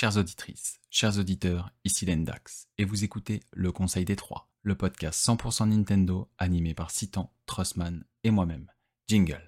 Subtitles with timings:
[0.00, 5.26] Chères auditrices, chers auditeurs, ici Lendax, et vous écoutez Le Conseil des Trois, le podcast
[5.26, 8.70] 100% Nintendo animé par Citan, Trussman et moi-même.
[9.08, 9.47] Jingle.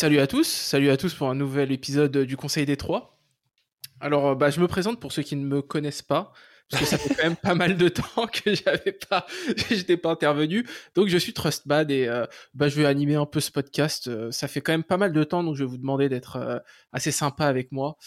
[0.00, 3.20] Salut à tous, salut à tous pour un nouvel épisode du Conseil des Trois.
[4.00, 6.32] Alors, euh, bah, je me présente pour ceux qui ne me connaissent pas,
[6.70, 9.26] parce que ça fait quand même pas mal de temps que j'avais pas,
[9.68, 10.66] j'étais pas intervenu.
[10.94, 14.08] Donc, je suis Trustbad et euh, bah, je vais animer un peu ce podcast.
[14.08, 16.62] Euh, ça fait quand même pas mal de temps, donc je vais vous demander d'être
[16.92, 17.98] assez sympa avec moi.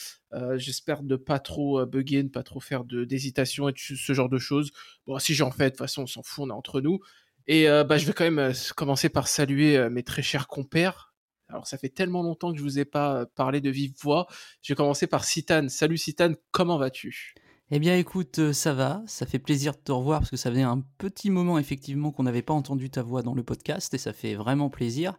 [0.55, 4.72] J'espère de pas trop bugger, ne pas trop faire d'hésitation et ce genre de choses.
[5.05, 7.02] Bon, si j'en fais, de toute façon, on s'en fout, on est entre nous.
[7.45, 11.12] Et bah, je vais quand même commencer par saluer mes très chers compères.
[11.54, 14.26] Alors, ça fait tellement longtemps que je vous ai pas parlé de vive voix.
[14.64, 15.70] Je vais commencer par Citane.
[15.70, 17.36] Salut Citane, comment vas-tu?
[17.70, 20.64] Eh bien écoute, ça va, ça fait plaisir de te revoir parce que ça faisait
[20.64, 24.14] un petit moment effectivement qu'on n'avait pas entendu ta voix dans le podcast et ça
[24.14, 25.14] fait vraiment plaisir.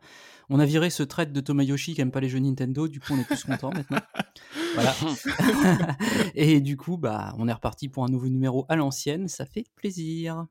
[0.51, 3.13] On a viré ce trait de Tomayoshi qui aime pas les jeux Nintendo, du coup
[3.13, 4.01] on est plus content maintenant.
[4.75, 4.93] Voilà.
[6.35, 9.67] et du coup, bah, on est reparti pour un nouveau numéro à l'ancienne, ça fait
[9.77, 10.47] plaisir.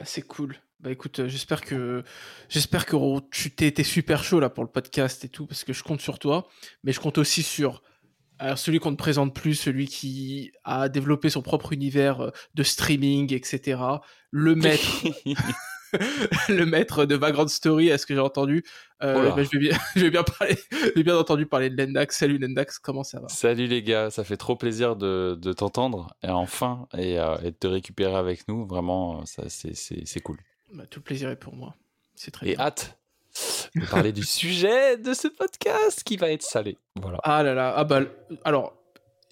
[0.00, 0.56] Bah, c'est cool.
[0.82, 2.02] Bah écoute, euh, j'espère que
[2.48, 2.96] j'espère que
[3.30, 6.00] tu t'es été super chaud là pour le podcast et tout parce que je compte
[6.00, 6.48] sur toi,
[6.82, 7.82] mais je compte aussi sur
[8.56, 13.32] celui qu'on ne présente plus, celui qui a développé son propre univers euh, de streaming,
[13.32, 13.80] etc.
[14.30, 15.04] Le maître,
[16.48, 18.64] le maître de Vagrant Story, est-ce que j'ai entendu
[19.02, 20.56] Euh, Oh bah, Je vais bien, je vais bien parler,
[20.96, 22.18] j'ai bien entendu parler de Lendax.
[22.18, 23.28] Salut Lendax, comment ça va?
[23.28, 27.50] Salut les gars, ça fait trop plaisir de, de t'entendre et enfin et, euh, et
[27.50, 28.66] de te récupérer avec nous.
[28.66, 30.38] Vraiment, ça c'est cool.
[30.72, 31.74] Bah, Tout le plaisir est pour moi.
[32.14, 32.64] C'est très Et bien.
[32.66, 32.98] hâte
[33.74, 36.76] de parler du sujet de ce podcast qui va être salé.
[36.96, 37.18] Voilà.
[37.22, 38.02] Ah là là, ah bah,
[38.44, 38.76] alors,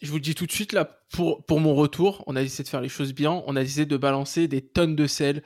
[0.03, 2.63] je vous le dis tout de suite, là, pour, pour mon retour, on a décidé
[2.65, 5.43] de faire les choses bien, on a décidé de balancer des tonnes de sel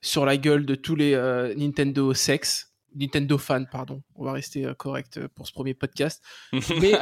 [0.00, 4.64] sur la gueule de tous les euh, Nintendo sex, Nintendo fans, pardon, on va rester
[4.66, 6.22] euh, correct euh, pour ce premier podcast,
[6.52, 6.92] mais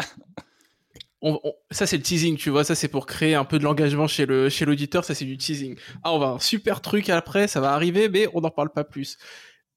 [1.42, 4.06] on- ça c'est le teasing, tu vois, ça c'est pour créer un peu de l'engagement
[4.06, 5.76] chez le chez l'auditeur, ça c'est du teasing.
[6.03, 8.84] Ah, on va un super truc après, ça va arriver, mais on n'en parle pas
[8.84, 9.19] plus.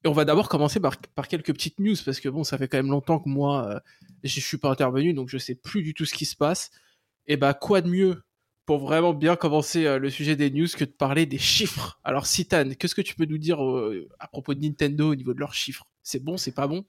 [0.03, 2.77] Et on va d'abord commencer par, quelques petites news, parce que bon, ça fait quand
[2.77, 3.79] même longtemps que moi, euh,
[4.23, 6.71] je suis pas intervenu, donc je sais plus du tout ce qui se passe.
[7.27, 8.21] Et bah, quoi de mieux
[8.65, 11.99] pour vraiment bien commencer euh, le sujet des news que de parler des chiffres?
[12.03, 15.33] Alors, Citan, qu'est-ce que tu peux nous dire euh, à propos de Nintendo au niveau
[15.33, 15.85] de leurs chiffres?
[16.01, 16.85] C'est bon, c'est pas bon?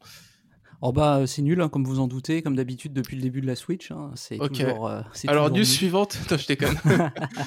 [0.83, 3.43] Oh bah euh, c'est nul, hein, comme vous en doutez, comme d'habitude depuis le début
[3.43, 3.91] de la Switch.
[3.91, 4.53] hein, c'est Ok.
[4.55, 4.89] toujours.
[4.89, 5.67] euh, Alors, toujours news nul.
[5.67, 6.19] suivante.
[6.31, 6.79] Non, je déconne.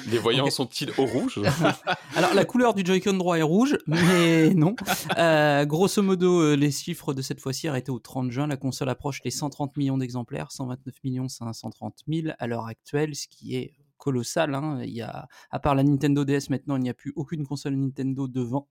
[0.08, 1.40] Les voyants sont-ils au rouge
[2.16, 4.76] Alors la couleur du Joy-Con droit est rouge, mais non.
[5.18, 8.46] Euh, grosso modo, euh, les chiffres de cette fois-ci arrêtés au 30 juin.
[8.46, 13.26] La console approche les 130 millions d'exemplaires, 129 millions 530 000 à l'heure actuelle, ce
[13.28, 13.72] qui est
[14.04, 14.54] colossal.
[14.54, 14.84] hein.
[14.84, 18.28] Y a, à part la Nintendo DS maintenant, il n'y a plus aucune console Nintendo
[18.28, 18.68] devant.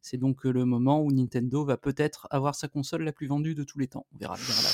[0.00, 3.54] C'est donc euh, le moment où Nintendo va peut-être avoir sa console la plus vendue
[3.54, 4.06] de tous les temps.
[4.14, 4.70] On verra bien la.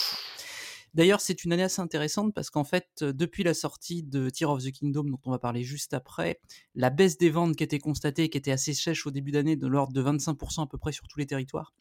[0.94, 4.50] D'ailleurs, c'est une année assez intéressante parce qu'en fait, euh, depuis la sortie de Tear
[4.50, 6.40] of the Kingdom, dont on va parler juste après,
[6.74, 9.66] la baisse des ventes qui était constatée, qui était assez sèche au début d'année, de
[9.66, 11.72] l'ordre de 25% à peu près sur tous les territoires.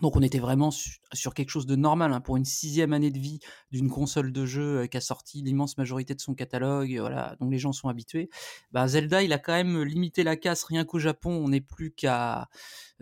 [0.00, 3.10] Donc on était vraiment su- sur quelque chose de normal hein, pour une sixième année
[3.10, 6.96] de vie d'une console de jeu euh, qui a sorti l'immense majorité de son catalogue,
[6.98, 8.30] voilà, donc les gens sont habitués.
[8.72, 11.92] Bah, Zelda, il a quand même limité la casse, rien qu'au Japon, on n'est plus
[11.92, 12.48] qu'à,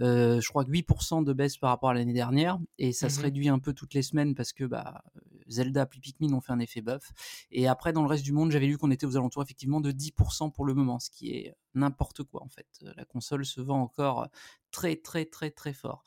[0.00, 3.18] euh, je crois, que 8% de baisse par rapport à l'année dernière, et ça se
[3.18, 3.22] Mhm.
[3.24, 5.04] réduit un peu toutes les semaines parce que bah,
[5.46, 7.12] Zelda puis Pikmin ont fait un effet buff.
[7.52, 9.92] Et après, dans le reste du monde, j'avais lu qu'on était aux alentours effectivement de
[9.92, 12.66] 10% pour le moment, ce qui est n'importe quoi en fait.
[12.96, 14.26] La console se vend encore
[14.72, 16.02] très très très très fort.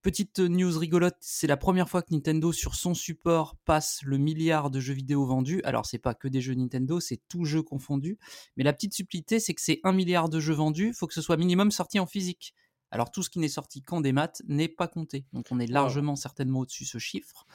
[0.00, 4.70] Petite news rigolote, c'est la première fois que Nintendo sur son support passe le milliard
[4.70, 5.60] de jeux vidéo vendus.
[5.64, 8.16] Alors c'est pas que des jeux Nintendo, c'est tout jeu confondu.
[8.56, 11.20] Mais la petite subtilité, c'est que c'est un milliard de jeux vendus, faut que ce
[11.20, 12.54] soit minimum sorti en physique.
[12.90, 15.26] Alors tout ce qui n'est sorti qu'en démat n'est pas compté.
[15.32, 17.46] Donc on est largement certainement au-dessus de ce chiffre.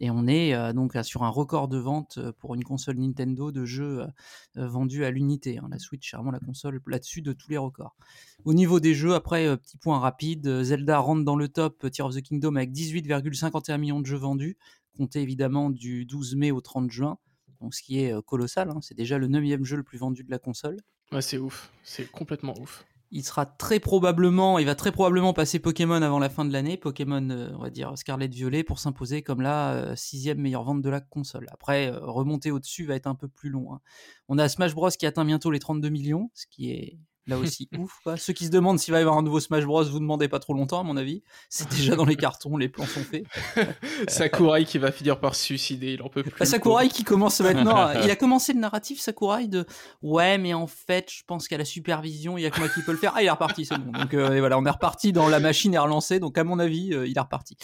[0.00, 3.52] Et on est euh, donc sur un record de vente euh, pour une console Nintendo
[3.52, 4.06] de jeux
[4.56, 5.58] euh, vendus à l'unité.
[5.58, 5.68] hein.
[5.70, 7.96] La Switch, c'est vraiment la console là-dessus de tous les records.
[8.44, 11.90] Au niveau des jeux, après, euh, petit point rapide, Zelda rentre dans le top euh,
[11.90, 14.56] Tear of the Kingdom avec 18,51 millions de jeux vendus,
[14.96, 17.18] compté évidemment du 12 mai au 30 juin.
[17.60, 18.78] Donc ce qui est colossal, hein.
[18.80, 20.76] c'est déjà le neuvième jeu le plus vendu de la console.
[21.10, 21.72] Ouais, c'est ouf.
[21.82, 22.84] C'est complètement ouf.
[23.10, 26.76] Il sera très probablement, il va très probablement passer Pokémon avant la fin de l'année,
[26.76, 30.82] Pokémon, euh, on va dire Scarlet Violet, pour s'imposer comme la euh, sixième meilleure vente
[30.82, 31.46] de la console.
[31.50, 33.72] Après, euh, remonter au-dessus va être un peu plus long.
[33.72, 33.80] hein.
[34.28, 36.98] On a Smash Bros qui atteint bientôt les 32 millions, ce qui est
[37.28, 38.00] là aussi ouf.
[38.02, 38.16] Quoi.
[38.16, 40.40] Ceux qui se demandent s'il va y avoir un nouveau Smash Bros, vous demandez pas
[40.40, 41.22] trop longtemps, à mon avis.
[41.48, 43.24] C'est déjà dans les cartons, les plans sont faits.
[44.08, 46.32] Sakurai qui va finir par se suicider, il en peut plus.
[46.38, 47.92] Bah, Sakurai qui commence maintenant.
[48.02, 49.66] il a commencé le narratif, Sakurai, de
[50.02, 52.82] ouais, mais en fait, je pense qu'à la supervision, il y a que moi qui
[52.82, 53.12] peux le faire.
[53.14, 53.92] Ah, il est reparti, c'est bon.
[53.92, 56.20] Donc euh, et voilà, on est reparti dans la machine est relancée.
[56.20, 57.56] Donc à mon avis, euh, il est reparti.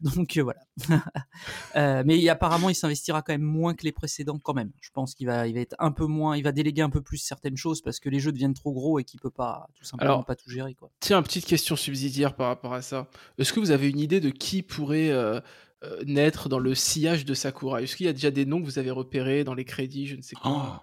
[0.00, 2.02] Donc euh, voilà.
[2.04, 4.70] Mais apparemment, il s'investira quand même moins que les précédents, quand même.
[4.80, 7.02] Je pense qu'il va, il va être un peu moins, il va déléguer un peu
[7.02, 9.84] plus certaines choses parce que les jeux deviennent trop gros et qu'il peut pas, tout
[9.84, 10.90] simplement, Alors, pas tout gérer, quoi.
[11.00, 13.08] Tiens, petite question subsidiaire par rapport à ça.
[13.38, 15.40] Est-ce que vous avez une idée de qui pourrait euh,
[15.84, 18.66] euh, naître dans le sillage de Sakurai Est-ce qu'il y a déjà des noms que
[18.66, 20.80] vous avez repérés dans les crédits, je ne sais quoi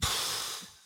[0.00, 0.06] Oh.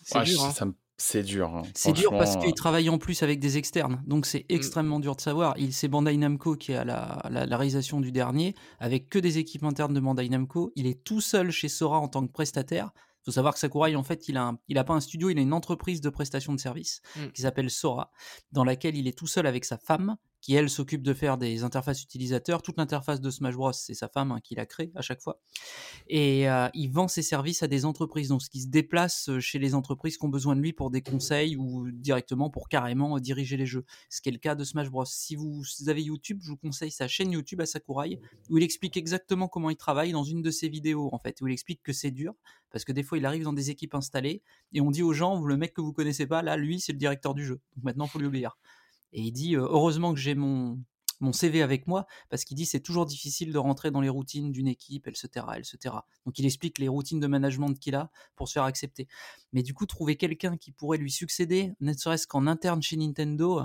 [0.02, 0.50] C'est Ouais, dur, je- hein.
[0.50, 1.48] ça me- C'est dur.
[1.56, 1.62] hein.
[1.74, 4.28] C'est dur parce qu'il travaille en plus avec des externes, donc Mm.
[4.28, 5.54] c'est extrêmement dur de savoir.
[5.56, 9.38] Il c'est Bandai Namco qui a la, la- la réalisation du dernier, avec que des
[9.38, 10.72] équipes internes de Bandai Namco.
[10.76, 12.90] Il est tout seul chez Sora en tant que prestataire.
[13.22, 15.28] Il faut savoir que Sakurai, en fait, il a, un- il a pas un studio,
[15.30, 17.28] il a une entreprise de prestation de services Mm.
[17.28, 18.10] qui s'appelle Sora,
[18.52, 21.62] dans laquelle il est tout seul avec sa femme, qui elle s'occupe de faire des
[21.62, 22.62] interfaces utilisateurs.
[22.62, 25.40] Toute l'interface de Smash Bros, c'est sa femme hein, qui la crée à chaque fois.
[26.08, 29.40] Et euh, il vend ses services à des entreprises, donc ce qui se déplace euh,
[29.40, 33.16] chez les entreprises qui ont besoin de lui pour des conseils ou directement pour carrément
[33.16, 33.84] euh, diriger les jeux.
[34.08, 35.04] Ce qui est le cas de Smash Bros.
[35.04, 38.96] Si vous, avez YouTube, je vous conseille sa chaîne YouTube à Sakurai, où il explique
[38.96, 41.92] exactement comment il travaille dans une de ses vidéos, en fait, où il explique que
[41.92, 42.34] c'est dur,
[42.70, 44.42] parce que des fois il arrive dans des équipes installées,
[44.72, 46.98] et on dit aux gens, le mec que vous connaissez pas, là, lui, c'est le
[46.98, 47.60] directeur du jeu.
[47.76, 48.56] Donc maintenant, faut lui obéir.
[49.12, 50.78] Et il dit, euh, heureusement que j'ai mon,
[51.20, 54.50] mon CV avec moi, parce qu'il dit c'est toujours difficile de rentrer dans les routines
[54.52, 55.94] d'une équipe, etc., etc.
[56.24, 59.06] Donc il explique les routines de management qu'il a pour se faire accepter.
[59.52, 63.62] Mais du coup, trouver quelqu'un qui pourrait lui succéder, ne serait-ce qu'en interne chez Nintendo,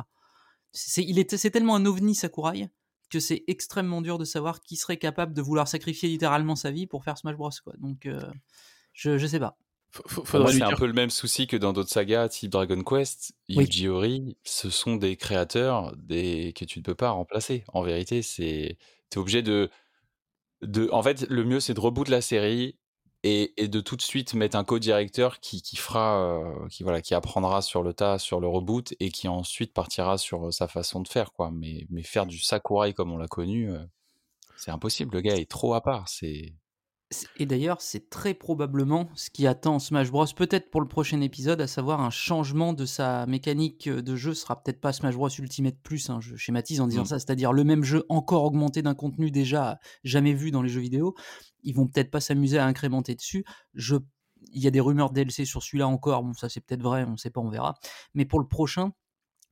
[0.72, 2.70] c'est, il est, c'est tellement un ovni Sakurai
[3.10, 6.88] que c'est extrêmement dur de savoir qui serait capable de vouloir sacrifier littéralement sa vie
[6.88, 7.52] pour faire Smash Bros.
[7.64, 7.74] Quoi.
[7.78, 8.20] Donc euh,
[8.94, 9.58] je, je sais pas.
[10.52, 13.34] C'est un peu le même souci que dans d'autres sagas type Dragon Quest.
[13.48, 16.54] Yuji Horii, ce sont des créateurs des...
[16.54, 17.64] que tu ne peux pas remplacer.
[17.70, 18.78] En vérité, c'est
[19.14, 19.70] es obligé de...
[20.62, 20.90] de.
[20.92, 22.78] En fait, le mieux, c'est de reboot la série
[23.24, 27.02] et, et de tout de suite mettre un co-directeur qui, qui fera, euh, qui voilà,
[27.02, 31.00] qui apprendra sur le tas, sur le reboot et qui ensuite partira sur sa façon
[31.02, 31.52] de faire, quoi.
[31.52, 33.80] Mais, mais faire du Sakurai comme on l'a connu, euh,
[34.58, 35.16] c'est impossible.
[35.16, 36.10] Le gars est trop à part.
[36.10, 36.54] C'est-
[37.38, 40.26] Et d'ailleurs, c'est très probablement ce qui attend Smash Bros.
[40.36, 44.34] Peut-être pour le prochain épisode, à savoir un changement de sa mécanique de jeu.
[44.34, 47.06] Ce sera peut-être pas Smash Bros Ultimate Plus, hein, je schématise en disant Mm.
[47.06, 50.82] ça, c'est-à-dire le même jeu encore augmenté d'un contenu déjà jamais vu dans les jeux
[50.82, 51.16] vidéo.
[51.64, 53.46] Ils vont peut-être pas s'amuser à incrémenter dessus.
[53.76, 53.98] Je...
[54.52, 56.24] Il y a des rumeurs de DLC sur celui-là encore.
[56.24, 57.76] Bon, ça c'est peut-être vrai, on sait pas, on verra.
[58.14, 58.94] Mais pour le prochain,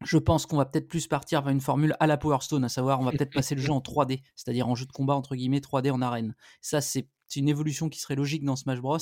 [0.06, 2.70] je pense qu'on va peut-être plus partir vers une formule à la Power Stone, à
[2.70, 5.36] savoir on va peut-être passer le jeu en 3D, c'est-à-dire en jeu de combat entre
[5.36, 6.36] guillemets 3D en arène.
[6.62, 8.98] Ça c'est une évolution qui serait logique dans Smash Bros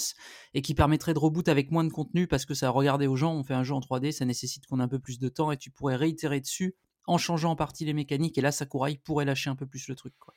[0.53, 3.33] et qui permettrait de reboot avec moins de contenu parce que ça regardait aux gens,
[3.35, 5.51] on fait un jeu en 3D, ça nécessite qu'on ait un peu plus de temps
[5.51, 6.75] et tu pourrais réitérer dessus
[7.07, 9.95] en changeant en partie les mécaniques et là Sakurai pourrait lâcher un peu plus le
[9.95, 10.33] truc quoi.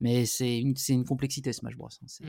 [0.00, 1.88] Mais c'est une, complexité Smash Bros.
[1.90, 2.06] hein.
[2.06, 2.24] C'est,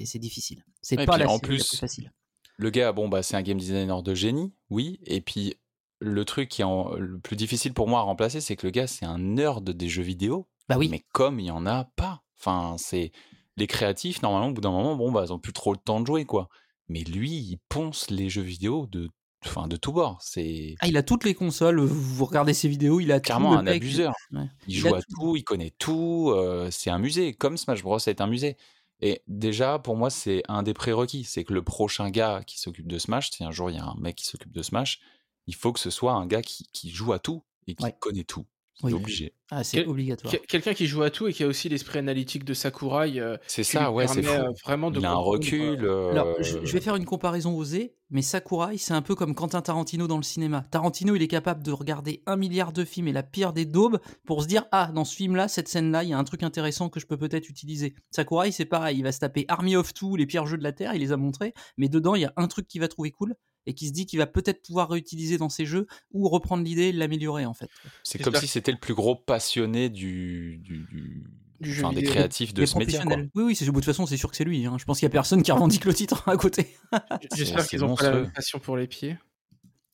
[0.00, 0.04] Mm.
[0.06, 0.62] c'est, difficile.
[0.82, 2.12] C'est Ouais, pas la en la plus- plus facile.
[2.58, 5.00] le gars, bon, bah, c'est un game designer de génie, oui.
[5.06, 5.54] Et puis,
[6.00, 8.70] le truc qui est en- le plus difficile pour moi à remplacer, c'est que le
[8.70, 10.48] gars, c'est un nerd des jeux vidéo.
[10.68, 10.88] Bah oui.
[10.90, 12.22] Mais comme il y en a pas.
[12.38, 13.12] Enfin, c'est
[13.56, 16.00] les créatifs, normalement, au bout d'un moment, bon, bah, ils ont plus trop le temps
[16.00, 16.48] de jouer, quoi.
[16.88, 19.08] Mais lui, il ponce les jeux vidéo de,
[19.46, 20.18] enfin, de tout bord.
[20.20, 23.56] C'est Ah, il a toutes les consoles, vous regardez ses vidéos, il a tout, clairement
[23.56, 23.76] un mec.
[23.76, 24.12] abuseur.
[24.32, 24.48] Ouais.
[24.66, 26.32] Il Il joue à tout, il connaît tout.
[26.34, 28.56] euh, c'est un musée, comme Smash Bros est un musée.
[29.00, 31.24] Et déjà, pour moi, c'est un des prérequis.
[31.24, 33.84] C'est que le prochain gars qui s'occupe de Smash, si un jour il y a
[33.84, 34.98] un mec qui s'occupe de Smash,
[35.46, 37.94] il faut que ce soit un gars qui, qui joue à tout et qui Ouais.
[37.98, 38.44] connaît tout.
[38.76, 38.92] C'est Oui.
[38.94, 39.32] obligé.
[39.52, 40.32] Ah, c'est Quel- obligatoire.
[40.34, 43.20] Que- Quelqu'un qui joue à tout et qui a aussi l'esprit analytique de Sakurai.
[43.20, 45.84] euh, C'est ça, ouais, c'est euh, vraiment de Il a un recul.
[45.84, 49.36] euh, Alors, je, je vais faire une comparaison osée, mais Sakurai, c'est un peu comme
[49.36, 50.64] Quentin Tarantino dans le cinéma.
[50.72, 54.00] Tarantino, il est capable de regarder un milliard de films et la pire des daubes
[54.26, 56.88] pour se dire Ah, dans ce film-là, cette scène-là, il y a un truc intéressant
[56.88, 57.94] que je peux peut-être utiliser.
[58.10, 60.72] Sakurai, c'est pareil, il va se taper Army of Two, les pires jeux de la
[60.72, 63.12] Terre, il les a montrés, mais dedans, il y a un truc qu'il va trouver
[63.12, 63.36] cool
[63.66, 66.84] et qui se dit qu'il va peut-être pouvoir réutiliser dans ses jeux ou reprendre l'idée
[66.88, 67.68] et l'améliorer en fait.
[68.02, 71.24] C'est comme si c'était le plus gros passionné du, du, du-
[71.60, 73.02] Du jeu enfin, des créatifs de ce média.
[73.04, 73.16] Quoi.
[73.34, 74.66] Oui, oui, c'est, de toute façon, c'est sûr que c'est lui.
[74.66, 74.76] hein.
[74.78, 76.74] Je pense qu'il y a personne qui revendique le titre à côté.
[77.34, 79.16] J'espère qu'ils ont pas la passion pour les pieds.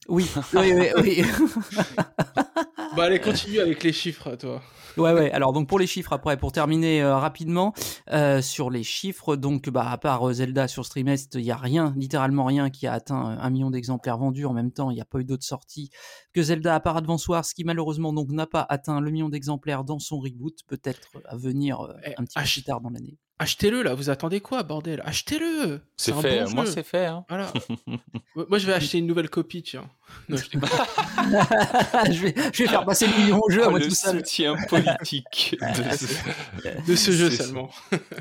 [0.08, 0.88] Oui, oui, oui.
[0.96, 1.22] oui.
[2.96, 4.60] Bah allez, continue avec les chiffres, toi.
[4.96, 5.30] Ouais, ouais.
[5.30, 7.72] Alors, donc pour les chiffres, après, pour terminer euh, rapidement,
[8.10, 11.52] euh, sur les chiffres, donc, bah, à part euh, Zelda sur ce trimestre, il n'y
[11.52, 14.44] a rien, littéralement rien, qui a atteint un million d'exemplaires vendus.
[14.44, 15.90] En même temps, il n'y a pas eu d'autres sorties
[16.32, 19.84] que Zelda à part Advance Wars, qui malheureusement donc n'a pas atteint le million d'exemplaires
[19.84, 23.16] dans son reboot, peut-être à venir euh, Eh, un petit peu plus tard dans l'année.
[23.42, 25.02] Achetez-le là, vous attendez quoi, bordel?
[25.06, 26.72] Achetez-le C'est un fait, bon moi jeu.
[26.72, 27.06] c'est fait.
[27.06, 27.24] Hein.
[27.28, 27.50] Voilà.
[28.48, 29.84] Moi, je vais acheter une nouvelle copie, tiens.
[30.28, 30.44] Non, je
[32.22, 34.18] vais, je vais faire passer le million au jeu à Oh, moi le tout seul.
[34.18, 37.70] soutien politique de ce, de ce jeu seulement.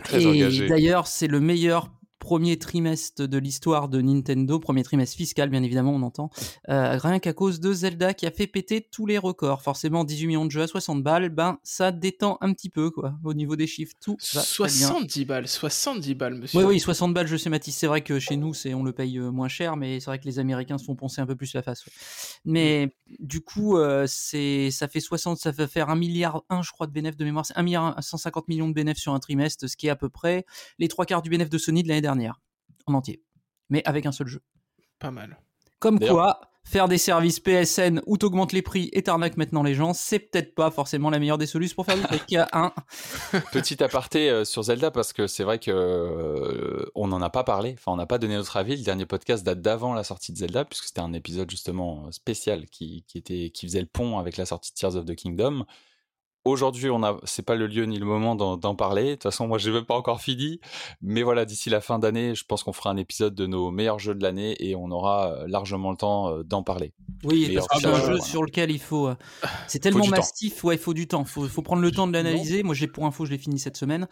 [0.05, 0.67] Très Et engagé.
[0.67, 5.93] d'ailleurs, c'est le meilleur premier trimestre de l'histoire de Nintendo, premier trimestre fiscal bien évidemment
[5.93, 6.29] on entend,
[6.69, 9.61] euh, rien qu'à cause de Zelda qui a fait péter tous les records.
[9.61, 13.15] Forcément 18 millions de jeux à 60 balles, ben ça détend un petit peu quoi
[13.23, 13.93] au niveau des chiffres.
[14.01, 14.87] Tout va très bien.
[14.87, 16.59] 70 balles, 70 balles, monsieur.
[16.59, 17.75] Oui, oui, 60 balles, je sais, Mathis.
[17.75, 20.19] C'est vrai que chez nous, c'est on le paye euh, moins cher, mais c'est vrai
[20.19, 21.85] que les Américains se font poncer un peu plus la face.
[21.85, 21.93] ouais.
[22.45, 26.71] Mais du coup, euh, c'est ça fait 60, ça fait faire un milliard 1, je
[26.71, 27.45] crois, de bénéfices de mémoire.
[27.45, 30.09] C'est 1 milliard 150 millions de bénéfices sur un trimestre, ce qui est à peu
[30.09, 30.45] près
[30.77, 32.08] les trois quarts du bénéfice de Sony de l'année dernière,
[32.85, 33.23] en entier.
[33.69, 34.41] Mais avec un seul jeu.
[34.99, 35.37] Pas mal.
[35.79, 39.93] Comme quoi, faire des services PSN où t'augmentes les prix et t'arnaques maintenant les gens,
[39.93, 42.35] c'est peut-être pas forcément la meilleure des solutions pour faire du fric.
[42.51, 42.73] Hein.
[43.51, 47.43] Petit aparté euh, sur Zelda parce que c'est vrai que euh, on n'en a pas
[47.43, 48.77] parlé, enfin on n'a pas donné notre avis.
[48.77, 52.11] Le dernier podcast date d'avant la sortie de Zelda puisque c'était un épisode justement euh,
[52.11, 55.15] spécial qui, qui était qui faisait le pont avec la sortie de Tears of the
[55.15, 55.65] Kingdom.
[56.45, 59.03] Aujourd'hui, on a, c'est pas le lieu ni le moment d'en, parler.
[59.03, 60.61] De toute façon, moi, j'ai même pas encore fini.
[61.01, 63.99] Mais voilà, d'ici la fin d'année, je pense qu'on fera un épisode de nos meilleurs
[63.99, 66.93] jeux de l'année et on aura euh, largement le temps euh, d'en parler.
[67.23, 68.21] Oui, parce que c'est un jeu voilà.
[68.21, 69.07] sur lequel il faut.
[69.09, 69.15] euh,
[69.67, 70.11] C'est tellement temps.
[70.11, 71.25] massif, ouais, il faut du temps.
[71.25, 72.63] Faut, faut prendre le temps de l'analyser.
[72.63, 74.07] Moi, j'ai pour info, je l'ai fini cette semaine.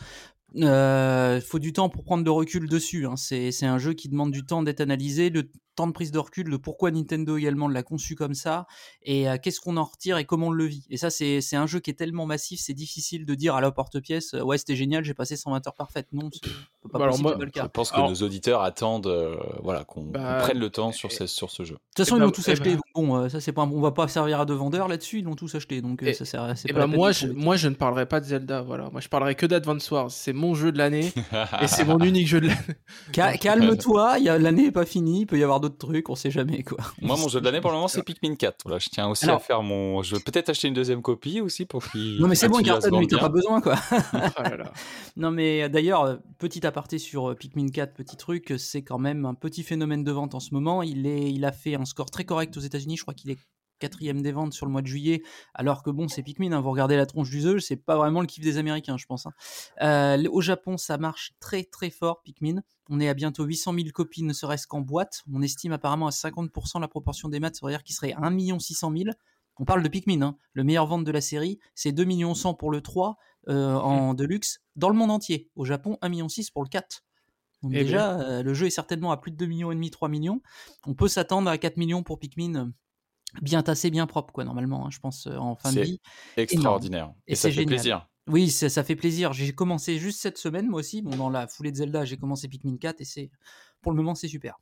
[0.55, 3.05] Euh, faut du temps pour prendre de recul dessus.
[3.05, 3.15] hein.
[3.17, 6.17] C'est c'est un jeu qui demande du temps d'être analysé, le temps de prise de
[6.17, 8.65] recul, le pourquoi Nintendo également l'a conçu comme ça,
[9.03, 10.87] et euh, qu'est-ce qu'on en retire et comment on le vit.
[10.89, 13.61] Et ça, c'est c'est un jeu qui est tellement massif, c'est difficile de dire à
[13.61, 16.07] la porte-pièce, euh, ouais, c'était génial, j'ai passé 120 heures parfaites.
[16.13, 17.63] Non, c'est c'est pas Bah alors possible, moi, le cas.
[17.63, 20.91] Je pense que Alors- nos auditeurs attendent, euh, voilà, qu'on, qu'on Bah, prenne le temps
[20.93, 21.73] sur ce, sur ce jeu.
[21.75, 22.71] De toute façon, Eh ils ben- l'ont tous eh acheté.
[22.73, 25.19] donc bon, euh, ça c'est pas, un- on va pas servir à de vendeurs là-dessus.
[25.19, 26.55] Ils l'ont tous acheté, donc Et- ça sert.
[26.65, 27.39] Et pas moi de je, promettre.
[27.43, 28.89] moi, je ne parlerai pas de Zelda, voilà.
[28.89, 30.09] Moi, je parlerai que d'Advance Wars.
[30.09, 31.11] C'est mon jeu de l'année
[31.61, 32.61] et c'est mon unique jeu de l'année.
[33.13, 36.09] Ca- Calme-toi, il y a- l'année est pas finie, il peut y avoir d'autres trucs,
[36.09, 36.77] on sait jamais quoi.
[37.01, 38.57] Moi, mon jeu de l'année pour le moment, c'est Pikmin 4.
[38.65, 40.01] Voilà, je tiens aussi Alors- à faire mon.
[40.03, 42.19] Je vais peut-être acheter une deuxième copie aussi pour qu'il.
[42.21, 43.75] Non mais c'est bon, Carton, lui, t'as pas besoin quoi.
[44.13, 44.71] Oh là là.
[45.15, 48.83] Non mais euh, d'ailleurs, euh, petit aparté sur euh, Pikmin 4, petit truc, euh, c'est
[48.83, 50.83] quand même un petit phénomène de vente en ce moment.
[50.83, 53.37] Il, est, il a fait un score très correct aux États-Unis, je crois qu'il est
[53.79, 56.71] quatrième des ventes sur le mois de juillet, alors que bon, c'est Pikmin, hein, vous
[56.71, 59.25] regardez la tronche du jeu, c'est pas vraiment le kiff des Américains, je pense.
[59.25, 59.33] hein.
[59.81, 62.61] Euh, au Japon, ça marche très très fort, Pikmin.
[62.89, 65.23] On est à bientôt 800 000 copies, ne serait-ce qu'en boîte.
[65.33, 69.09] On estime apparemment à 50% la proportion des maths, c'est-à-dire qu'il serait 1 600 000.
[69.59, 70.37] On parle de Pikmin, hein.
[70.53, 73.17] le meilleur vente de la série, c'est 2 millions 100 pour le 3
[73.49, 75.49] euh, en deluxe dans le monde entier.
[75.55, 77.03] Au Japon, 1 million 6 pour le 4.
[77.63, 79.89] Donc Eh déjà, euh, le jeu est certainement à plus de 2 millions et demi,
[79.89, 80.41] 3 millions.
[80.85, 82.65] On peut s'attendre à 4 millions pour Pikmin, euh,
[83.41, 86.01] bien tassé, bien propre, quoi, normalement, hein, je pense, euh, en fin de C'est vie.
[86.37, 87.13] Extraordinaire.
[87.27, 87.67] Et Et, ça c'est fait génial.
[87.67, 88.07] plaisir.
[88.27, 89.31] Oui, ça, ça fait plaisir.
[89.33, 91.01] J'ai commencé juste cette semaine, moi aussi.
[91.01, 93.31] Bon, dans la foulée de Zelda, j'ai commencé Pikmin 4 et c'est,
[93.81, 94.59] pour le moment, c'est super.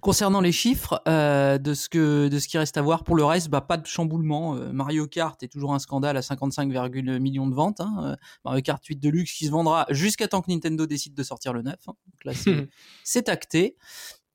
[0.00, 3.24] Concernant les chiffres euh, de, ce que, de ce qui reste à voir, pour le
[3.24, 4.54] reste, bah, pas de chamboulement.
[4.54, 7.80] Euh, Mario Kart est toujours un scandale à 55, millions de ventes.
[7.80, 7.96] hein.
[8.04, 11.52] Euh, Mario Kart 8 Deluxe qui se vendra jusqu'à temps que Nintendo décide de sortir
[11.52, 11.74] le 9.
[11.88, 11.94] hein.
[12.06, 12.32] Donc là,
[13.02, 13.76] c'est acté.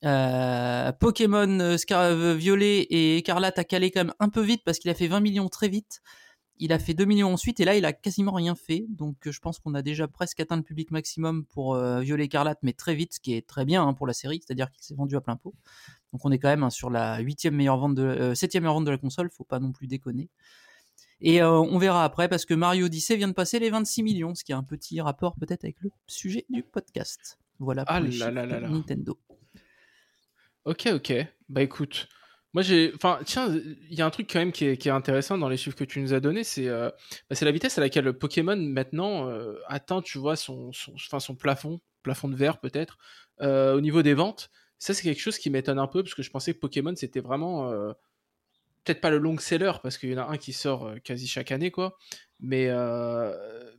[0.03, 4.79] Euh, Pokémon euh, euh, Violet et Écarlate a calé quand même un peu vite parce
[4.79, 6.01] qu'il a fait 20 millions très vite.
[6.57, 8.85] Il a fait 2 millions ensuite et là il a quasiment rien fait.
[8.89, 12.59] Donc je pense qu'on a déjà presque atteint le public maximum pour euh, Violet Écarlate,
[12.61, 14.95] mais très vite, ce qui est très bien hein, pour la série, c'est-à-dire qu'il s'est
[14.95, 15.55] vendu à plein pot.
[16.13, 18.75] Donc on est quand même hein, sur la huitième meilleure vente de, euh, septième meilleure
[18.75, 20.29] vente de la console, faut pas non plus déconner.
[21.23, 24.43] Et on verra après parce que Mario Odyssey vient de passer les 26 millions, ce
[24.43, 27.37] qui a un petit rapport peut-être avec le sujet du podcast.
[27.59, 28.69] Voilà pour Ah les là chiffres là là de là.
[28.69, 29.19] Nintendo.
[30.65, 31.13] Ok, ok.
[31.49, 32.07] Bah écoute,
[32.53, 32.91] moi j'ai.
[32.95, 33.47] Enfin, tiens,
[33.89, 35.75] il y a un truc quand même qui est, qui est intéressant dans les chiffres
[35.77, 36.89] que tu nous as donnés, c'est euh,
[37.29, 41.19] bah, la vitesse à laquelle le Pokémon maintenant euh, atteint, tu vois, son, son, enfin,
[41.19, 42.97] son plafond, plafond de verre peut-être,
[43.41, 44.49] euh, au niveau des ventes.
[44.77, 47.21] Ça, c'est quelque chose qui m'étonne un peu parce que je pensais que Pokémon c'était
[47.21, 47.69] vraiment.
[47.71, 47.91] euh,
[48.83, 51.51] Peut-être pas le long seller parce qu'il y en a un qui sort quasi chaque
[51.51, 51.97] année, quoi.
[52.39, 52.69] Mais,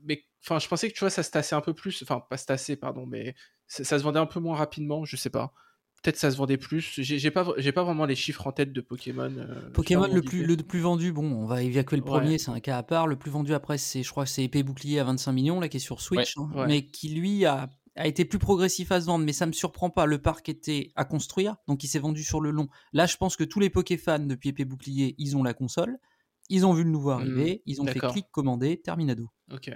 [0.05, 2.03] mais enfin, je pensais que tu vois, ça se tassait un peu plus.
[2.03, 3.35] Enfin, pas se tassait, pardon, mais
[3.67, 5.53] ça se vendait un peu moins rapidement, je sais pas.
[6.02, 6.94] Peut-être ça se vendait plus.
[7.00, 9.32] J'ai pas, j'ai pas vraiment les chiffres en tête de Pokémon.
[9.37, 10.56] euh, Pokémon le plus, d'idée.
[10.56, 12.09] le plus vendu, bon, on va évacuer le Ouais.
[12.09, 13.06] premier, c'est un cas à part.
[13.06, 15.68] Le plus vendu après, c'est, je crois que c'est épée bouclier à 25 millions, là,
[15.68, 16.66] qui est sur Switch, hein, Ouais.
[16.66, 19.90] mais qui lui a, a été plus progressif à se vendre, mais ça me surprend
[19.90, 20.06] pas.
[20.06, 22.68] Le parc était à construire, donc il s'est vendu sur le long.
[22.92, 25.99] Là, je pense que tous les Pokéfans depuis épée bouclier, ils ont la console.
[26.49, 29.28] Ils ont vu le nouveau Hmm, arriver, ils ont fait clic commander, terminado.
[29.52, 29.71] Ok.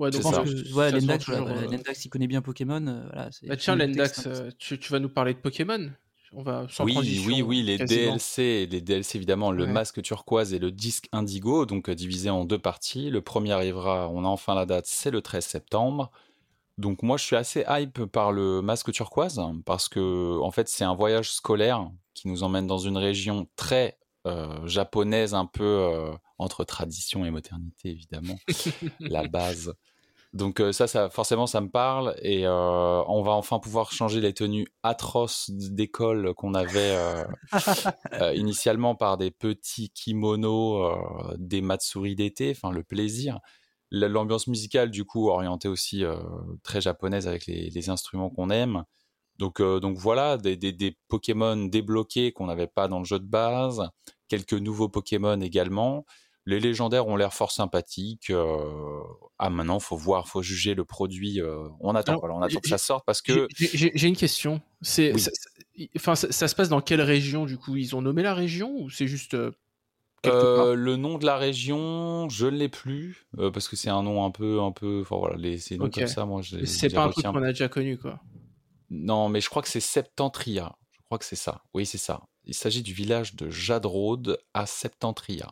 [0.00, 0.42] Ouais, donc Je pense ça.
[0.44, 2.84] que Lendax, toujours, voilà, euh, Lendax, il connaît bien Pokémon.
[2.86, 5.90] euh, voilà, c'est- Bah tiens, Lendax, euh, tu, tu vas nous parler de Pokémon
[6.32, 8.12] On va sans oui, oui, oui, les quasiment.
[8.12, 9.70] DLC, les DLC évidemment, le Ouais.
[9.72, 13.10] masque turquoise et le disque indigo, donc euh, divisé en deux parties.
[13.10, 16.10] Le premier arrivera, on a enfin la date, c'est le 13 septembre.
[16.78, 20.84] Donc moi, je suis assez hype par le masque turquoise parce que en fait, c'est
[20.84, 26.12] un voyage scolaire qui nous emmène dans une région très euh, japonaise, un peu euh,
[26.38, 28.38] entre tradition et modernité évidemment,
[29.00, 29.74] la base.
[30.32, 34.20] Donc euh, ça, ça, forcément, ça me parle et euh, on va enfin pouvoir changer
[34.20, 37.24] les tenues atroces d'école qu'on avait euh,
[38.20, 40.96] euh, initialement par des petits kimonos,
[41.36, 43.40] des matsuri d'été, enfin le plaisir.
[43.90, 46.04] L'ambiance musicale, du coup, orientée aussi
[46.62, 48.84] très japonaise avec les, les instruments qu'on aime.
[49.36, 53.26] Donc, donc voilà, des, des, des Pokémon débloqués qu'on n'avait pas dans le jeu de
[53.26, 53.82] base,
[54.28, 56.04] quelques nouveaux Pokémon également.
[56.46, 58.30] Les légendaires ont l'air fort sympathiques.
[58.30, 59.00] euh,
[59.38, 61.40] Ah, maintenant, faut voir, faut juger le produit.
[61.40, 64.60] euh, On attend, Alors, voilà, on attend que ça sorte parce que j'ai- une question.
[64.82, 65.90] C'est, Oui.
[65.96, 67.76] enfin, ça, ça se passe dans quelle région du coup?
[67.76, 72.46] Ils ont nommé la région ou c'est juste euh, le nom de la région, je
[72.46, 75.00] ne l'ai plus euh, parce que c'est un nom un peu, un peu.
[75.02, 75.94] Enfin voilà, les, ces noms Ok.
[75.94, 78.20] comme ça, moi, C'est pas un truc qu'on a déjà connu quoi.
[78.90, 80.76] Non, mais je crois que c'est Septentria.
[80.92, 81.62] Je crois que c'est ça.
[81.74, 82.22] Oui, c'est ça.
[82.44, 85.50] Il s'agit du village de Jadrode à Septentria.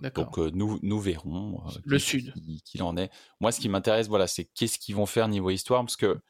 [0.00, 2.32] Donc euh, nous, nous verrons euh, Le sud.
[2.34, 3.10] qui- qu'il en est.
[3.40, 6.20] Moi, ce qui m'intéresse, voilà, c'est qu'est-ce qu'ils vont faire niveau histoire, parce que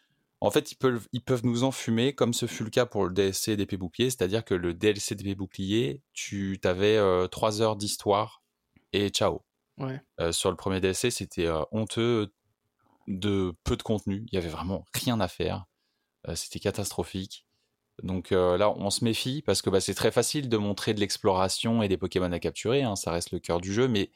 [0.40, 3.12] en fait, ils peuvent, ils peuvent nous enfumer, comme ce fut le cas pour le
[3.12, 6.98] DLC d'épée bouclier, c'est-à-dire que le DLC d'épée bouclier, tu avais
[7.30, 8.42] 3 heures d'histoire
[8.92, 9.42] et ciao.
[9.78, 10.00] Ouais.
[10.20, 12.32] Euh, sur le premier DLC, c'était euh, honteux
[13.08, 14.24] de peu de contenu.
[14.30, 15.64] Il y avait vraiment rien à faire.
[16.28, 17.45] Euh, c'était catastrophique.
[18.02, 21.00] Donc euh, là, on se méfie parce que bah, c'est très facile de montrer de
[21.00, 22.82] l'exploration et des Pokémon à capturer.
[22.82, 23.88] hein, ça reste le cœur du jeu.
[23.88, 24.10] Mais,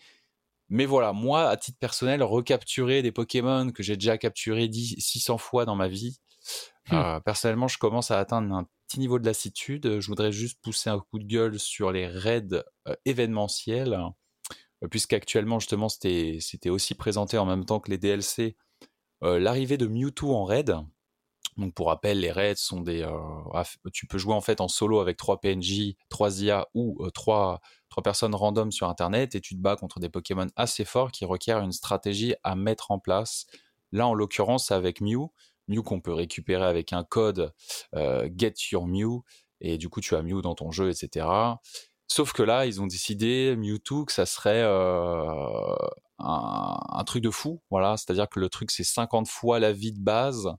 [0.69, 5.39] mais voilà, moi, à titre personnel, recapturer des Pokémon que j'ai déjà capturés 10 600
[5.39, 6.19] fois dans ma vie,
[6.91, 6.95] Hmm.
[6.95, 10.01] euh, personnellement, je commence à atteindre un petit niveau de lassitude.
[10.01, 13.99] Je voudrais juste pousser un coup de gueule sur les raids euh, événementiels,
[14.83, 18.57] euh, puisqu'actuellement, justement, c'était aussi présenté en même temps que les DLC.
[19.23, 20.75] L'arrivée de Mewtwo en raid.
[21.61, 23.03] Donc pour rappel, les raids sont des.
[23.03, 27.11] euh, tu peux jouer en fait en solo avec trois PNJ, trois IA ou euh,
[27.11, 31.13] trois, trois personnes random sur Internet et tu te bats contre des Pokémon assez forts
[31.13, 33.47] qui requièrent une stratégie à mettre en place.
[33.93, 35.29] Là, en l'occurrence, avec Mew.
[35.69, 37.53] Mew qu'on peut récupérer avec un code
[37.95, 39.23] euh, Get Your Mew
[39.61, 41.27] et du coup tu as Mew dans ton jeu, etc.
[42.09, 45.77] Sauf que là, ils ont décidé Mewtwo que ça serait un,
[46.19, 47.97] un truc de fou, voilà.
[47.99, 50.51] C'est-à-dire que le truc c'est 50 fois la vie de base.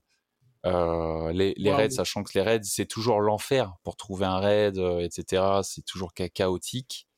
[0.64, 5.00] Euh, les raids, sachant que les raids, c'est toujours l'enfer pour trouver un raid, euh,
[5.00, 5.60] etc.
[5.62, 7.08] C'est toujours chaotique.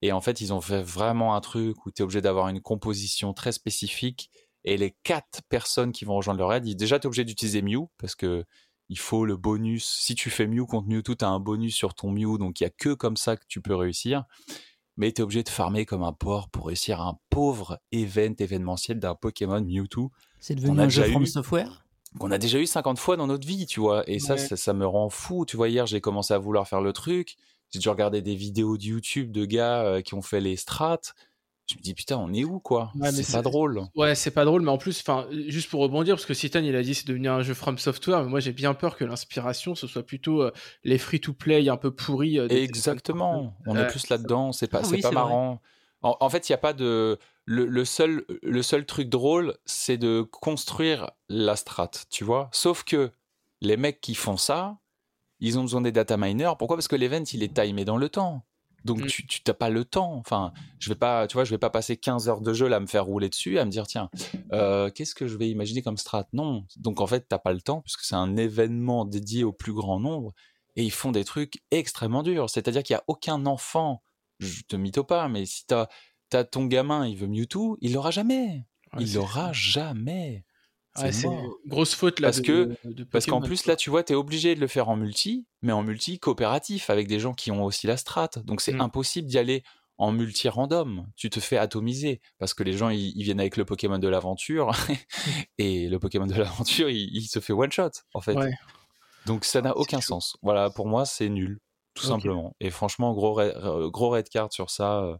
[0.00, 2.60] Et en fait, ils ont fait vraiment un truc où tu es obligé d'avoir une
[2.60, 4.30] composition très spécifique.
[4.64, 7.62] Et les quatre personnes qui vont rejoindre le raid, ils- déjà, tu es obligé d'utiliser
[7.62, 8.44] Mew parce que
[8.90, 9.86] il faut le bonus.
[9.86, 12.62] Si tu fais Mew contre Mewtwo, tu as un bonus sur ton Mew, donc il
[12.62, 14.24] y a que comme ça que tu peux réussir.
[14.96, 18.98] Mais tu es obligé de farmer comme un porc pour réussir un pauvre event événementiel
[18.98, 21.84] d'un Pokémon Mewtwo C'est On devenu a un jeu From eu- Software?
[22.18, 24.08] Qu'on a déjà eu 50 fois dans notre vie, tu vois.
[24.08, 24.38] Et ça, Ouais.
[24.38, 25.44] ça, ça me rend fou.
[25.46, 27.36] Tu vois, hier, j'ai commencé à vouloir faire le truc.
[27.70, 30.98] J'ai dû regarder des vidéos de YouTube de gars euh, qui ont fait les strats.
[31.70, 32.92] Je me dis, putain, on est où, quoi?
[32.98, 33.82] Ouais, C'est pas drôle.
[33.94, 36.74] Ouais, c'est pas drôle, mais en plus, enfin, juste pour rebondir, parce que Citan il
[36.74, 39.74] a dit c'est devenu un jeu From Software, mais moi j'ai bien peur que l'inspiration
[39.74, 40.50] ce soit plutôt euh,
[40.84, 42.38] les free-to-play un peu pourris.
[42.38, 43.54] euh, des- Exactement.
[43.66, 44.52] On est plus là-dedans.
[44.52, 45.20] C'est pas, Ah oui, pas vrai.
[46.02, 47.18] En, en fait, il y a pas de.
[47.44, 52.50] Le, le seul, le seul truc drôle, c'est de construire la strat, tu vois.
[52.52, 53.10] Sauf que
[53.62, 54.78] les mecs qui font ça,
[55.40, 56.52] ils ont besoin des data miners.
[56.58, 56.76] Pourquoi?
[56.76, 58.44] Parce que l'event, il est timé dans le temps.
[58.84, 59.06] Donc Mm.
[59.06, 60.14] tu tu t'as pas le temps.
[60.14, 62.76] Enfin, je vais pas, tu vois, je vais pas passer 15 heures de jeu là
[62.76, 64.08] à me faire rouler dessus, à me dire tiens,
[64.52, 66.26] euh, qu'est-ce que je vais imaginer comme strat?
[66.32, 66.64] Non.
[66.76, 69.98] Donc en fait, t'as pas le temps puisque c'est un événement dédié au plus grand
[69.98, 70.32] nombre
[70.76, 72.48] et ils font des trucs extrêmement durs.
[72.50, 74.02] C'est-à-dire qu'il y a aucun enfant,
[74.38, 75.86] je te mytho pas, mais si t'as
[76.32, 78.66] as ton gamin, il veut Mewtwo, il l'aura jamais.
[78.92, 80.44] Ouais, il l'aura jamais.
[80.98, 81.56] Ouais, C'est mort.
[81.66, 82.28] grosse faute là.
[82.28, 82.42] Parce de-
[82.82, 84.96] que- de Parce qu'en plus, là, tu vois, tu es obligé de le faire en
[84.96, 88.30] multi, mais en multi coopératif, avec des gens qui ont aussi la strat.
[88.44, 88.80] Donc, c'est Mm.
[88.80, 89.62] impossible d'y aller
[89.96, 91.06] en multi random.
[91.16, 94.08] Tu te fais atomiser, parce que les gens, ils, ils viennent avec le Pokémon de
[94.08, 94.70] l'aventure,
[95.58, 98.34] et le Pokémon de l'aventure, il, il se fait one-shot, en fait.
[98.34, 98.52] Ouais.
[99.26, 100.36] Donc, ça n'a c'est aucun sens.
[100.42, 101.58] Voilà, pour moi, c'est nul,
[102.00, 102.56] tout simplement.
[102.60, 105.16] Et franchement, gros, red- euh, gros red card sur ça, euh,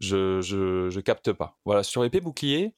[0.00, 1.58] je, je, je capte pas.
[1.64, 2.74] Voilà, sur épée bouclier,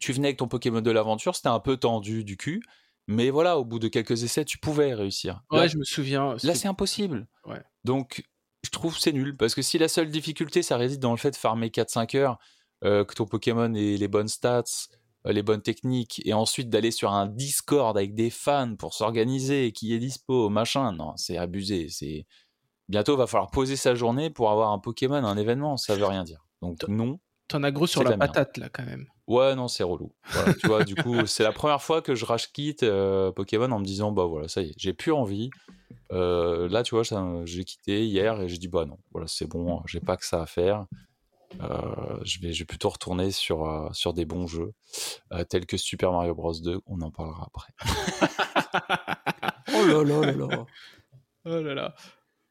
[0.00, 2.62] tu venais avec ton Pokémon de l'aventure, c'était un peu tendu du cul,
[3.06, 5.42] mais voilà, au bout de quelques essais, tu pouvais réussir.
[5.50, 6.36] Ouais, Là, je me souviens.
[6.42, 7.26] là, c'est impossible.
[7.46, 7.62] Ouais.
[7.84, 8.24] Donc,
[8.64, 9.36] je trouve c'est nul.
[9.36, 12.38] Parce que si la seule difficulté, ça réside dans le fait de farmer 4-5 heures,
[12.82, 14.64] euh, que ton Pokémon ait les bonnes stats,
[15.26, 19.94] les bonnes techniques, et ensuite d'aller sur un Discord avec des fans pour s'organiser, qui
[19.94, 21.88] est dispo, machin, non, c'est abusé.
[21.88, 22.26] C'est
[22.88, 26.24] Bientôt, va falloir poser sa journée pour avoir un Pokémon, un événement, ça veut rien
[26.24, 26.46] dire.
[26.62, 27.18] Donc non.
[27.48, 29.06] T'en as gros sur la patate là quand même.
[29.26, 30.12] Ouais, non, c'est relou.
[30.30, 33.70] Voilà, tu vois, du coup, c'est la première fois que je rage quitte euh, Pokémon
[33.70, 35.50] en me disant, bah voilà, ça y est, j'ai plus envie.
[36.12, 37.02] Euh, là, tu vois,
[37.44, 40.42] j'ai quitté hier et j'ai dit, bah non, voilà, c'est bon, j'ai pas que ça
[40.42, 40.86] à faire.
[41.62, 44.72] Euh, je, vais, je vais plutôt retourner sur, euh, sur des bons jeux,
[45.32, 46.52] euh, tels que Super Mario Bros.
[46.52, 47.72] 2, on en parlera après.
[49.76, 50.66] Oh là là là là.
[51.46, 51.94] Oh là là.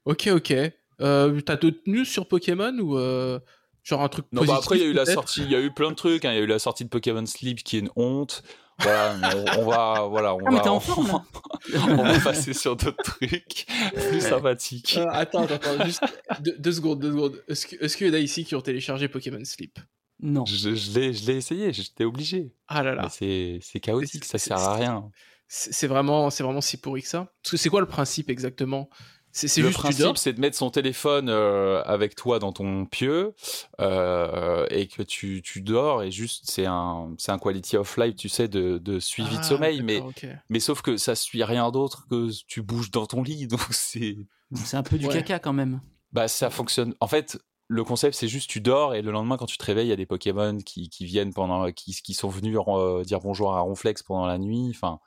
[0.05, 0.53] Ok, ok.
[1.01, 3.39] Euh, T'as d'autres news sur Pokémon ou euh,
[3.83, 5.55] genre un truc Non, bah positif après, il y a eu la sortie, il y
[5.55, 7.63] a eu plein de trucs, hein, il y a eu la sortie de Pokémon Sleep
[7.63, 8.43] qui est une honte.
[8.79, 9.15] Voilà,
[9.57, 11.21] on, on va, voilà, on Ah, mais va, en forme,
[11.89, 13.65] on va passer sur d'autres trucs
[14.09, 14.97] plus sympathiques.
[14.97, 16.03] Euh, Attends, attends, juste
[16.41, 17.43] deux, deux secondes, deux secondes.
[17.47, 19.77] Est-ce que- est-ce qu'il y en a ici qui ont téléchargé Pokémon Sleep?
[20.19, 20.45] Non.
[20.45, 22.53] Je, je l'ai, je l'ai essayé, j'étais obligé.
[22.67, 23.09] Ah là là.
[23.09, 25.09] c'est, c'est chaotique, ça sert à rien.
[25.47, 27.31] C'est c'est vraiment, c'est vraiment si pourri que ça.
[27.43, 28.89] Parce que c'est quoi le principe exactement?
[29.35, 33.33] C'est Le juste principe, c'est de mettre son téléphone euh, avec toi dans ton pieu
[33.81, 38.15] euh, et que tu, tu dors et juste c'est un, c'est un quality of life,
[38.15, 39.81] tu sais, de, de suivi de Ah, sommeil.
[39.81, 40.03] Mais,
[40.49, 43.47] mais sauf que ça suit rien d'autre que tu bouges dans ton lit.
[43.47, 44.17] Donc c'est.
[44.53, 45.13] C'est un peu du Ouais.
[45.13, 45.81] caca quand même.
[46.11, 46.93] Bah, ça fonctionne.
[46.99, 49.87] En fait, le concept, c'est juste tu dors et le lendemain, quand tu te réveilles,
[49.87, 51.71] il y a des Pokémon qui, qui viennent pendant.
[51.71, 54.71] Qui, qui sont venus euh, dire bonjour à Ronflex pendant la nuit.
[54.75, 54.99] Enfin,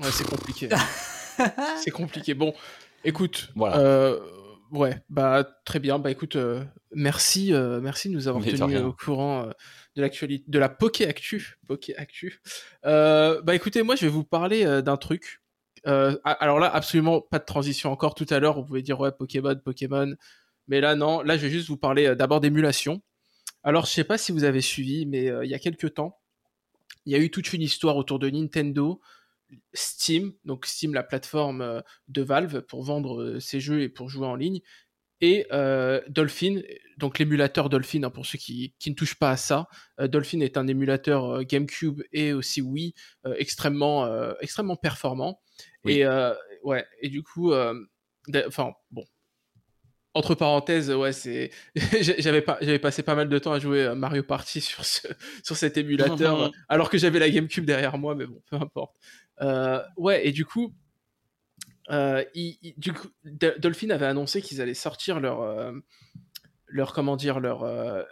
[0.00, 0.68] Ouais, c'est compliqué.
[1.76, 2.34] c'est compliqué.
[2.34, 2.52] Bon,
[3.04, 3.50] écoute.
[3.54, 3.78] Voilà.
[3.78, 4.20] euh,
[4.72, 5.98] ouais, bah très bien.
[5.98, 9.46] Bah écoute, euh, merci, euh, merci de nous avoir tenus au courant
[9.96, 11.58] de l'actualité, de la Poké Actu.
[11.66, 12.40] Poké Actu.
[12.82, 15.40] Bah écoutez, moi je vais vous parler d'un truc.
[15.84, 18.14] Alors là, absolument pas de transition encore.
[18.14, 20.14] Tout à l'heure, vous pouvez dire ouais Pokémon, Pokémon,
[20.68, 21.22] mais là non.
[21.22, 23.02] Là, je vais juste vous parler d'abord d'émulation.
[23.62, 26.18] Alors, je sais pas si vous avez suivi, mais il y a quelques temps,
[27.06, 29.00] il y a eu toute une histoire autour de Nintendo,
[29.72, 34.08] Steam, donc Steam, la plateforme euh, de Valve pour vendre euh, ses jeux et pour
[34.08, 34.60] jouer en ligne,
[35.20, 36.60] et euh, Dolphin,
[36.98, 39.68] donc l'émulateur Dolphin, hein, pour ceux qui, qui ne touchent pas à ça.
[39.98, 42.94] Euh, Dolphin est un émulateur euh, GameCube et aussi Wii
[43.36, 44.06] extrêmement,
[44.40, 45.40] extrêmement performant.
[45.84, 46.00] Oui.
[46.00, 46.06] Et
[46.62, 47.54] ouais, et du coup,
[48.46, 49.04] enfin bon.
[50.16, 51.50] Entre parenthèses, ouais, c'est
[52.00, 55.08] j'avais pas j'avais passé pas mal de temps à jouer à Mario Party sur ce
[55.42, 58.96] sur cet émulateur alors que j'avais la GameCube derrière moi, mais bon, peu importe.
[59.40, 60.74] Euh, ouais, et du coup,
[61.90, 62.24] euh,
[63.58, 65.72] Dolphin avait annoncé qu'ils allaient sortir leur, euh,
[66.66, 67.64] leur comment dire, leur,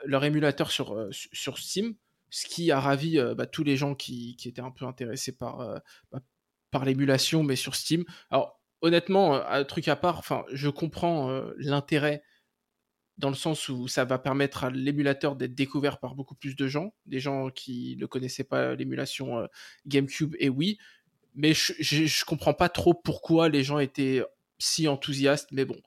[0.04, 1.94] leur émulateur sur, su- sur Steam,
[2.30, 5.80] ce qui a ravi bah, tous les gens qui, qui étaient un peu intéressés par,
[6.10, 6.20] bah,
[6.70, 8.04] par l'émulation, mais sur Steam.
[8.30, 12.22] Alors, honnêtement, un truc à part, je comprends l'intérêt
[13.18, 16.66] dans le sens où ça va permettre à l'émulateur d'être découvert par beaucoup plus de
[16.66, 19.46] gens, des gens qui ne connaissaient pas l'émulation
[19.86, 20.78] GameCube et Wii,
[21.34, 24.22] mais je, je, comprends pas trop pourquoi les gens étaient
[24.58, 25.80] si enthousiastes, mais bon,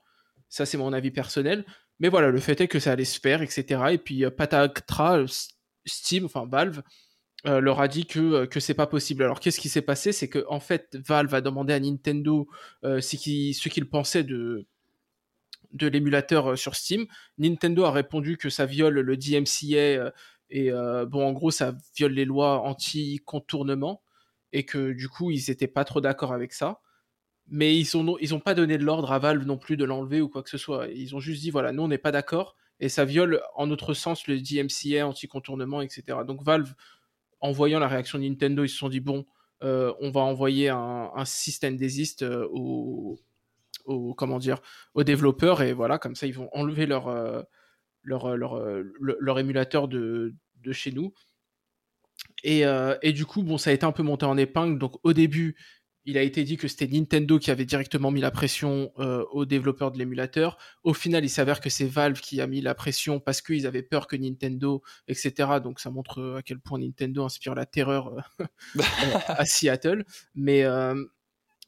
[0.48, 1.64] ça c'est mon avis personnel.
[1.98, 3.82] Mais voilà, le fait est que ça allait se faire, etc.
[3.92, 5.26] Et puis euh, Patatra, euh,
[5.86, 6.82] Steam, enfin Valve,
[7.46, 9.22] euh, leur a dit que, euh, que c'est pas possible.
[9.22, 10.12] Alors qu'est-ce qui s'est passé?
[10.12, 12.48] C'est que en fait, Valve a demandé à Nintendo
[12.82, 14.66] ce qu'il ce qu'il pensait de,
[15.72, 17.06] de l'émulateur sur Steam.
[17.38, 20.12] Nintendo a répondu que ça viole le DMCA
[20.50, 24.02] et bon, en gros, ça viole les lois anti-contournement
[24.52, 26.80] et que du coup, ils étaient pas trop d'accord avec ça.
[27.48, 30.20] Mais ils ont, ils ont pas donné de l'ordre à Valve non plus de l'enlever
[30.20, 30.88] ou quoi que ce soit.
[30.88, 33.94] Ils ont juste dit voilà, nous on n'est pas d'accord et ça viole en notre
[33.94, 36.18] sens le DMCA anti-contournement, etc.
[36.26, 36.74] Donc Valve,
[37.40, 39.26] en voyant la réaction de Nintendo, ils se sont dit bon,
[39.62, 43.18] euh, on va envoyer un, système desist euh, au,
[43.86, 44.60] au comment dire
[44.94, 47.42] aux développeurs et voilà comme ça ils vont enlever leur euh,
[48.02, 51.14] leur, euh, leur, euh, le- leur émulateur de, de chez nous
[52.42, 54.94] et, euh, et du coup bon ça a été un peu monté en épingle donc
[55.04, 55.56] au début
[56.06, 59.44] il a été dit que c'était Nintendo qui avait directement mis la pression euh, aux
[59.44, 60.56] développeurs de l'émulateur.
[60.84, 63.82] Au final, il s'avère que c'est Valve qui a mis la pression parce qu'ils avaient
[63.82, 65.58] peur que Nintendo, etc.
[65.62, 68.44] Donc ça montre euh, à quel point Nintendo inspire la terreur euh,
[69.26, 70.04] à Seattle.
[70.36, 70.94] Mais, euh,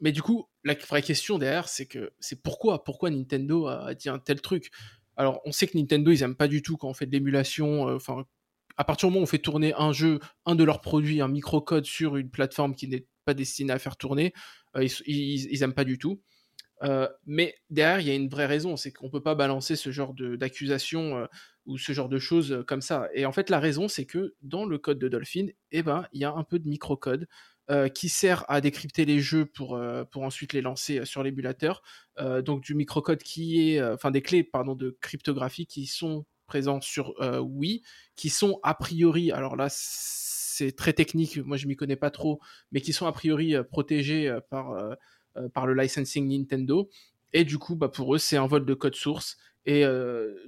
[0.00, 4.08] mais du coup, la vraie question derrière, c'est que c'est pourquoi, pourquoi Nintendo a dit
[4.08, 4.70] un tel truc?
[5.18, 7.88] Alors, on sait que Nintendo, ils aiment pas du tout quand on fait de l'émulation.
[7.88, 7.98] euh,
[8.78, 11.28] à partir du moment où on fait tourner un jeu, un de leurs produits, un
[11.28, 14.32] microcode sur une plateforme qui n'est pas destinée à faire tourner,
[14.76, 16.22] euh, ils, ils, ils aiment pas du tout.
[16.84, 19.90] Euh, mais derrière, il y a une vraie raison, c'est qu'on peut pas balancer ce
[19.90, 21.26] genre d'accusation euh,
[21.66, 23.08] ou ce genre de choses comme ça.
[23.14, 26.20] Et en fait, la raison, c'est que dans le code de Dolphin, eh ben, il
[26.20, 27.26] y a un peu de microcode
[27.94, 29.78] qui sert à décrypter les jeux pour,
[30.14, 31.82] ensuite les lancer sur l'émulateur.
[32.18, 37.14] Donc du microcode qui est, enfin des clés pardon de cryptographie qui sont présentes sur
[37.20, 37.82] euh, Wii,
[38.16, 42.40] qui sont a priori, alors là c'est très technique, moi je m'y connais pas trop,
[42.72, 44.76] mais qui sont a priori euh, protégées euh, par
[45.54, 46.90] par le licensing Nintendo.
[47.32, 49.36] Et du coup, bah, pour eux, c'est un vol de code source.
[49.66, 49.84] Et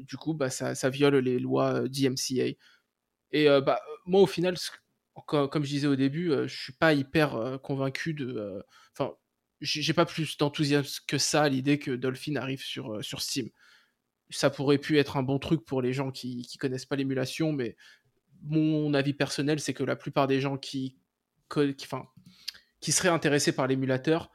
[0.00, 2.56] du coup, bah, ça, ça viole les lois DMCA.
[3.30, 4.56] Et bah, moi, au final,
[5.26, 8.64] comme, je disais au début, je suis pas hyper convaincu de.
[8.98, 9.12] Enfin,
[9.60, 13.48] j'ai pas plus d'enthousiasme que ça à l'idée que Dolphin arrive sur, sur Steam.
[14.30, 17.52] Ça pourrait pu être un bon truc pour les gens qui, qui connaissent pas l'émulation,
[17.52, 17.76] mais
[18.42, 20.96] mon avis personnel, c'est que la plupart des gens qui,
[21.52, 22.06] qui, enfin,
[22.80, 24.30] qui seraient intéressés par l'émulateur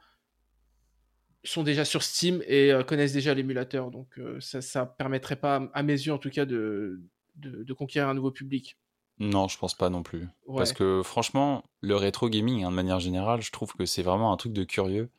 [1.44, 3.90] sont déjà sur Steam et euh, connaissent déjà l'émulateur.
[3.90, 7.00] Donc euh, ça, ça permettrait pas, à mes yeux en tout cas, de,
[7.36, 8.78] de, de conquérir un nouveau public.
[9.18, 10.28] Non, je pense pas non plus.
[10.46, 10.58] Ouais.
[10.58, 14.32] Parce que franchement, le rétro gaming, hein, de manière générale, je trouve que c'est vraiment
[14.32, 15.10] un truc de curieux.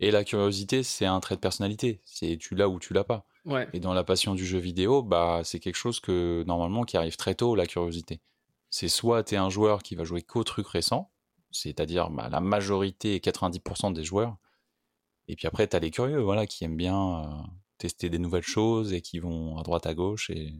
[0.00, 2.00] Et la curiosité, c'est un trait de personnalité.
[2.04, 3.26] C'est tu l'as ou tu l'as pas.
[3.48, 6.96] Ouais, Et dans la passion du jeu vidéo, bah c'est quelque chose que normalement qui
[6.96, 8.20] arrive très tôt, la curiosité.
[8.70, 11.10] C'est soit t'es un joueur qui va jouer qu'aux trucs récents,
[11.50, 14.36] c'est-à-dire bah, la majorité, 90% des joueurs.
[15.28, 17.26] Et puis après, t'as les curieux, voilà, qui aiment bien euh,
[17.78, 20.54] tester des nouvelles choses et qui vont à droite à gauche et,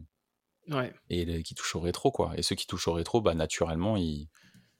[0.69, 0.93] ouais.
[1.09, 2.33] et les- qui touchent au rétro, quoi.
[2.37, 4.29] Et ceux qui touchent au rétro, bah naturellement, ils,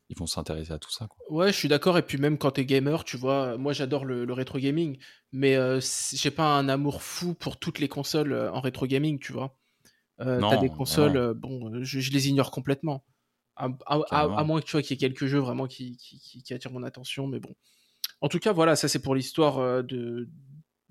[0.09, 1.17] ils vont s'intéresser à tout ça, quoi.
[1.29, 1.97] Ouais, je suis d'accord.
[1.97, 4.97] Et puis même quand t'es gamer, tu vois, moi j'adore le, le rétro gaming,
[5.31, 5.79] mais euh,
[6.13, 9.55] j'ai pas un amour fou pour toutes les consoles euh, en rétro gaming, tu vois.
[10.21, 13.03] Euh, t'as des consoles, euh, bon, je, je les ignore complètement.
[13.55, 14.37] À, à- à- Carrément.
[14.37, 16.53] à moins que tu vois qu'il y ait quelques jeux vraiment qui, qui, qui- qui
[16.53, 17.53] attirent mon attention, mais bon.
[18.21, 20.27] En tout cas, voilà, ça c'est pour l'histoire de,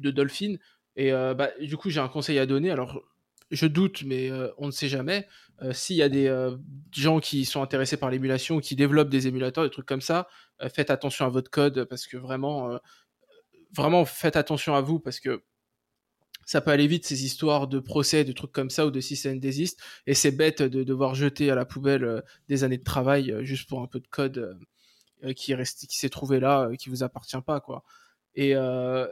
[0.00, 0.56] de Dolphin.
[0.96, 2.70] Et bah, du coup, j'ai un conseil à donner.
[2.70, 3.02] Alors,
[3.50, 5.26] je doute, mais euh, on ne sait jamais.
[5.62, 6.56] Euh, S'il y a des euh,
[6.92, 10.28] gens qui sont intéressés par l'émulation qui développent des émulateurs, des trucs comme ça,
[10.74, 12.80] faites attention à votre code parce que vraiment,
[13.76, 15.44] vraiment faites attention à vous parce que
[16.46, 19.28] ça peut aller vite ces histoires de procès, de trucs comme ça ou de si
[19.28, 19.80] and desist.
[20.08, 23.82] Et c'est bête de devoir jeter à la poubelle des années de travail juste pour
[23.82, 24.58] un peu de code
[25.36, 27.84] qui est qui s'est trouvé là, qui vous appartient pas quoi.
[28.34, 28.54] Et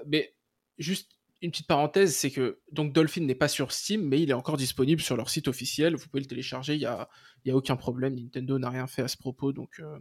[0.07, 0.35] mais
[0.79, 4.35] juste une petite parenthèse, c'est que donc Dolphin n'est pas sur Steam, mais il est
[4.35, 5.95] encore disponible sur leur site officiel.
[5.95, 7.09] Vous pouvez le télécharger, il y a,
[7.45, 8.15] il y a aucun problème.
[8.15, 9.99] Nintendo n'a rien fait à ce propos, donc euh,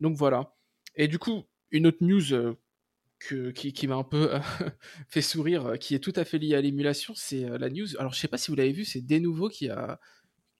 [0.00, 0.54] donc voilà.
[0.96, 2.54] Et du coup, une autre news euh,
[3.20, 4.40] que, qui, qui m'a un peu euh,
[5.08, 7.96] fait sourire, qui est tout à fait liée à l'émulation, c'est la news.
[7.98, 10.00] Alors je sais pas si vous l'avez vu, c'est Denuvo qui a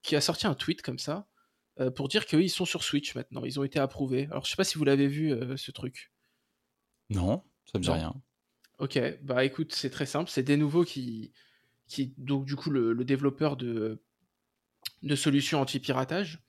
[0.02, 1.28] qui a sorti un tweet comme ça
[1.94, 3.44] pour dire qu'ils sont sur Switch maintenant.
[3.44, 4.26] Ils ont été approuvés.
[4.30, 6.12] Alors je sais pas si vous l'avez vu ce truc.
[7.08, 8.20] Non, ça me dit rien.
[8.82, 10.28] Ok, bah écoute, c'est très simple.
[10.28, 11.32] C'est des nouveaux qui,
[11.86, 14.02] qui donc du coup le, le développeur de,
[15.02, 16.40] de solutions anti-piratage,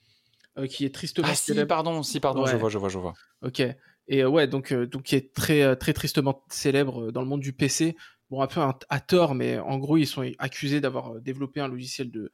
[0.57, 1.67] euh, qui est tristement Ah si, célèbre.
[1.67, 3.13] pardon, si, pardon, je vois, je vois, je vois.
[3.43, 3.61] Ok.
[4.07, 7.41] Et euh, ouais, donc, euh, donc qui est très, très tristement célèbre dans le monde
[7.41, 7.95] du PC.
[8.29, 11.67] Bon, un peu à, à tort, mais en gros, ils sont accusés d'avoir développé un
[11.67, 12.31] logiciel de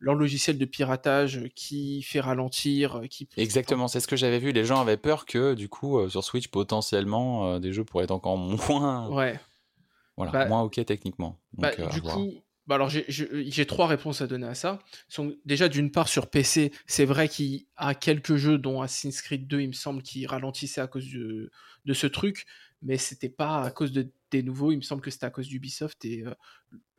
[0.00, 4.52] leur logiciel de piratage qui fait ralentir, euh, qui Exactement, c'est ce que j'avais vu.
[4.52, 8.04] Les gens avaient peur que, du coup, euh, sur Switch, potentiellement, euh, des jeux pourraient
[8.04, 8.36] être encore
[8.70, 9.38] moins, Ouais.
[10.16, 11.38] voilà, Bah, moins ok techniquement.
[11.54, 12.32] Bah, euh, du coup,
[12.66, 14.78] bah alors j'ai trois réponses à donner à ça.
[15.08, 19.22] Sont, déjà, d'une part, sur PC, c'est vrai qu'il y a quelques jeux, dont Assassin's
[19.22, 21.50] Creed 2, il me semble, qui ralentissaient à cause de,
[21.86, 22.44] de ce truc,
[22.82, 25.48] mais c'était pas à cause de, des nouveaux, il me semble que c'était à cause
[25.48, 26.34] d'Ubisoft et euh,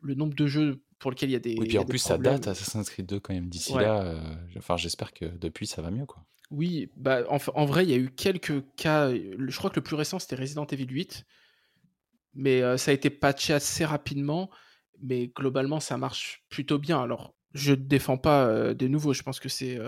[0.02, 1.56] le nombre de jeux pour lesquels il y a des.
[1.58, 3.50] Oui, puis en plus, ça date Assassin's Creed 2 quand même.
[3.50, 3.84] D'ici Ouais.
[3.84, 6.26] là, euh, enfin, j'espère que depuis, ça va mieux, quoi.
[6.52, 9.12] Oui, bah, en, en vrai, il y a eu quelques cas.
[9.12, 11.26] Je crois que le plus récent, c'était Resident Evil 8.
[12.34, 14.50] Mais euh, ça a été patché assez rapidement.
[15.02, 17.02] Mais globalement, ça marche plutôt bien.
[17.02, 19.14] Alors, je ne défends pas des nouveaux.
[19.14, 19.80] Je pense que c'est.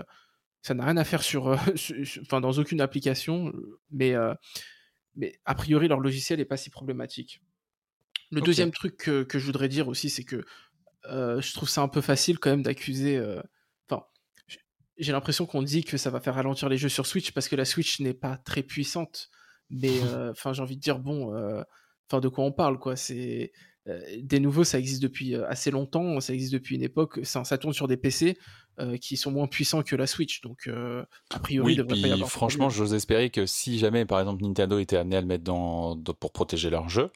[0.62, 1.56] ça n'a rien à faire sur, euh,
[2.22, 3.52] enfin, dans aucune application.
[3.90, 4.32] Mais, euh,
[5.14, 7.42] mais a priori, leur logiciel n'est pas si problématique.
[8.30, 10.44] Le deuxième truc que, que je voudrais dire aussi, c'est que
[11.06, 13.16] euh, je trouve ça un peu facile quand même d'accuser.
[13.16, 13.42] euh,
[13.90, 14.04] Enfin,
[14.96, 17.56] j'ai l'impression qu'on dit que ça va faire ralentir les jeux sur Switch parce que
[17.56, 19.30] la Switch n'est pas très puissante.
[19.68, 21.28] Mais euh, enfin, j'ai envie de dire bon,
[22.08, 23.52] enfin de quoi on parle quoi C'est
[23.86, 27.20] des nouveaux, ça existe depuis euh, assez longtemps, ça existe depuis une époque.
[27.24, 28.38] Ça, ça tourne sur des PC
[28.78, 31.94] euh, qui sont moins puissants que la Switch, donc euh, a priori, Oui, il devrait
[31.94, 32.30] puis pas y avoir.
[32.30, 35.96] franchement, j'ose espérer que si jamais, par exemple, Nintendo était amené à le mettre dans,
[35.96, 37.10] dans- pour protéger leur jeu,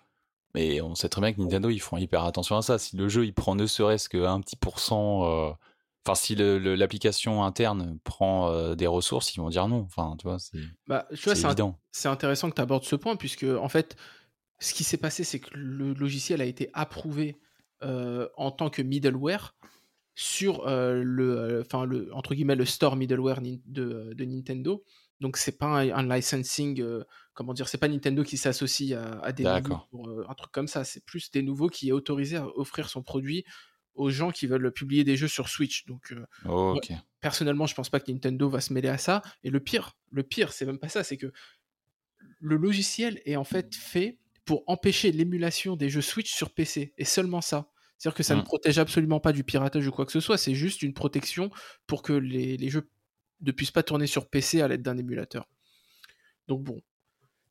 [0.54, 2.78] mais on sait très bien que Nintendo, ils font hyper attention à ça.
[2.78, 5.52] Si le jeu, il prend ne serait-ce qu'un petit pourcent, euh,
[6.06, 9.82] enfin, si l'application interne prend euh, des ressources, ils vont dire non.
[9.82, 11.78] Enfin, tu vois, c'est Bah, évident.
[11.92, 13.96] c'est intéressant que tu abordes ce point, puisque en fait,
[14.58, 17.36] ce qui s'est passé, c'est que le logiciel a été approuvé
[17.82, 19.54] euh, en tant que middleware
[20.14, 24.82] sur euh, le, euh, enfin le entre guillemets le store middleware de, de Nintendo.
[25.20, 26.82] Donc c'est pas un, un licensing,
[27.34, 29.88] comment dire, c'est pas Nintendo qui s'associe à, à des nouveaux D'accord.
[29.90, 30.84] pour un truc comme ça.
[30.84, 33.44] C'est plus des nouveaux qui est autorisé à offrir son produit
[33.94, 35.86] aux gens qui veulent publier des jeux sur Switch.
[35.86, 36.14] Donc
[36.44, 36.92] Ok.
[37.20, 39.22] personnellement, je pense pas que Nintendo va se mêler à ça.
[39.42, 41.32] Et le pire, le pire, c'est même pas ça, c'est que
[42.40, 46.94] le logiciel est en fait fait pour empêcher l'émulation des jeux Switch sur PC.
[46.98, 47.68] Et seulement ça.
[47.98, 48.44] C'est-à-dire que ça ne Mm.
[48.44, 50.38] protège absolument pas du piratage ou quoi que ce soit.
[50.38, 51.50] C'est juste une protection
[51.86, 52.88] pour que les, les jeux
[53.42, 55.48] ne puissent pas tourner sur PC à l'aide d'un émulateur.
[56.48, 56.80] Donc bon,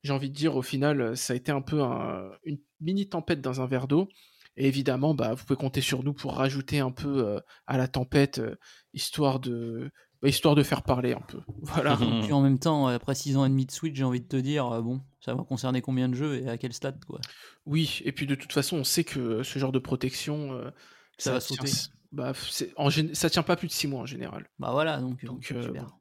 [0.03, 3.41] j'ai envie de dire au final, ça a été un peu un- une mini tempête
[3.41, 4.09] dans un verre d'eau.
[4.57, 7.87] Et évidemment, bah, vous pouvez compter sur nous pour rajouter un peu euh, à la
[7.89, 8.55] tempête, euh,
[8.93, 11.39] histoire de bah, histoire de faire parler un peu.
[11.61, 11.97] Voilà.
[11.97, 14.37] Puis en même temps, après 6 ans et demi de Switch, j'ai envie de te
[14.37, 17.19] dire, euh, bon, ça va concerner combien de jeux et à quel stade, quoi.
[17.65, 20.71] Oui, et puis de toute façon, on sait que ce genre de protection, euh,
[21.17, 21.71] Ça va tient- sauter.
[22.11, 22.33] bah,
[22.77, 24.49] en gén- ça tient pas plus de 6 mois en général.
[24.59, 25.83] Bah voilà, donc, euh, Donc, euh, super.
[25.85, 25.91] bon.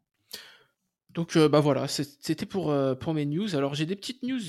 [1.10, 3.54] Donc euh, bah voilà, c'était pour, euh, pour mes news.
[3.54, 4.40] Alors j'ai des petites news,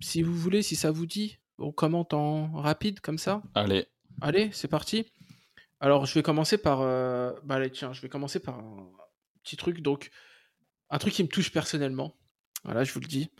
[0.00, 1.38] si vous voulez, si ça vous dit.
[1.58, 3.42] On commente en rapide comme ça.
[3.54, 3.86] Allez.
[4.20, 5.06] Allez, c'est parti.
[5.80, 6.80] Alors, je vais commencer par.
[6.82, 8.88] euh, Bah, allez, tiens, je vais commencer par un
[9.48, 9.80] petit truc.
[9.80, 10.10] Donc,
[10.90, 12.14] un truc qui me touche personnellement.
[12.64, 13.30] Voilà, je vous le dis.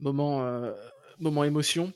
[0.00, 0.72] Moment, euh,
[1.18, 1.92] moment émotion.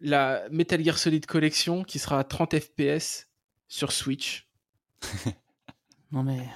[0.00, 3.28] La Metal Gear Solid Collection qui sera à 30 FPS
[3.68, 4.48] sur Switch.
[6.12, 6.46] Non mais.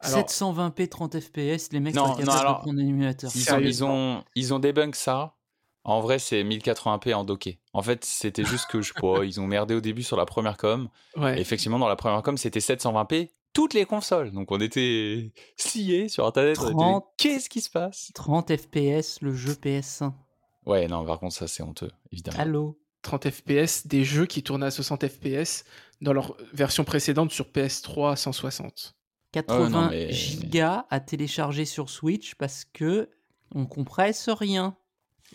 [0.00, 3.30] Alors- 720p 30 fps, les mecs Non, non, alors, de prendre un émulateur.
[3.34, 5.34] Ils ont, ils, ont, ils ont débunk ça.
[5.82, 7.60] En vrai, c'est 1080p en docké.
[7.74, 10.24] En fait, c'était juste que je sais pas, ils ont merdé au début sur la
[10.24, 10.88] première com.
[11.16, 11.40] Et Ouais.
[11.40, 14.30] effectivement, dans la première com, c'était 720p toutes les consoles.
[14.32, 16.58] Donc on était sciés sur internet.
[16.60, 17.06] on était, 30.
[17.16, 18.10] Qu'est-ce qui se passe?
[18.14, 20.12] 30 fps, le jeu PS1.
[20.66, 22.38] Ouais, non, par contre, ça c'est honteux, évidemment.
[22.38, 22.78] Allô?
[23.02, 25.64] 30 FPS, des jeux qui tournaient à 60 FPS
[26.00, 28.94] dans leur version précédente sur PS3 160.
[29.32, 33.10] 80 non, mais- gigas à télécharger sur Switch parce que
[33.54, 34.76] on compresse rien.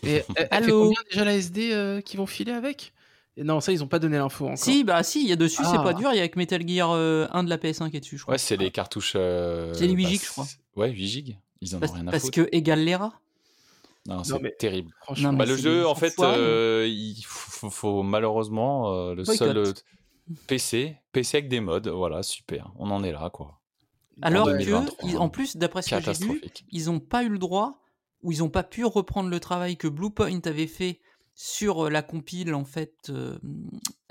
[0.02, 0.82] Et elle, elle fait Allô?
[0.84, 2.92] combien déjà la SD euh, qui vont filer avec?
[3.36, 4.58] Non, ça, ils ont pas donné l'info encore.
[4.58, 5.82] Si, bah si, il y a dessus, c'est Ah.
[5.82, 8.00] pas dur, il y a avec Metal Gear euh, 1 de la PS1 qui est
[8.00, 8.32] dessus, je crois.
[8.34, 9.12] Ouais, c'est les cartouches.
[9.16, 10.46] euh, C'est les 8 bah, gigs, je crois.
[10.76, 11.38] Ouais, 8 gigs.
[11.62, 12.34] Ils en ont parce rien à parce foutre.
[12.36, 13.12] que égale les rats.
[14.06, 14.92] Non, c'est mais- terrible.
[15.02, 19.36] Franchement, Non, Bah, le jeu, en fait, euh, il faut, faut- malheureusement euh, le Boycott.
[19.48, 19.72] seul euh,
[20.46, 22.72] PC, PC avec des mods, voilà, super.
[22.78, 23.58] On en est là, quoi.
[24.22, 27.28] Alors que, 2023, ils- en plus, d'après ce que j'ai lu, ils n'ont pas eu
[27.28, 27.80] le droit
[28.22, 31.00] ou ils n'ont pas pu reprendre le travail que Bluepoint avait fait
[31.42, 33.38] sur la compile en fait euh,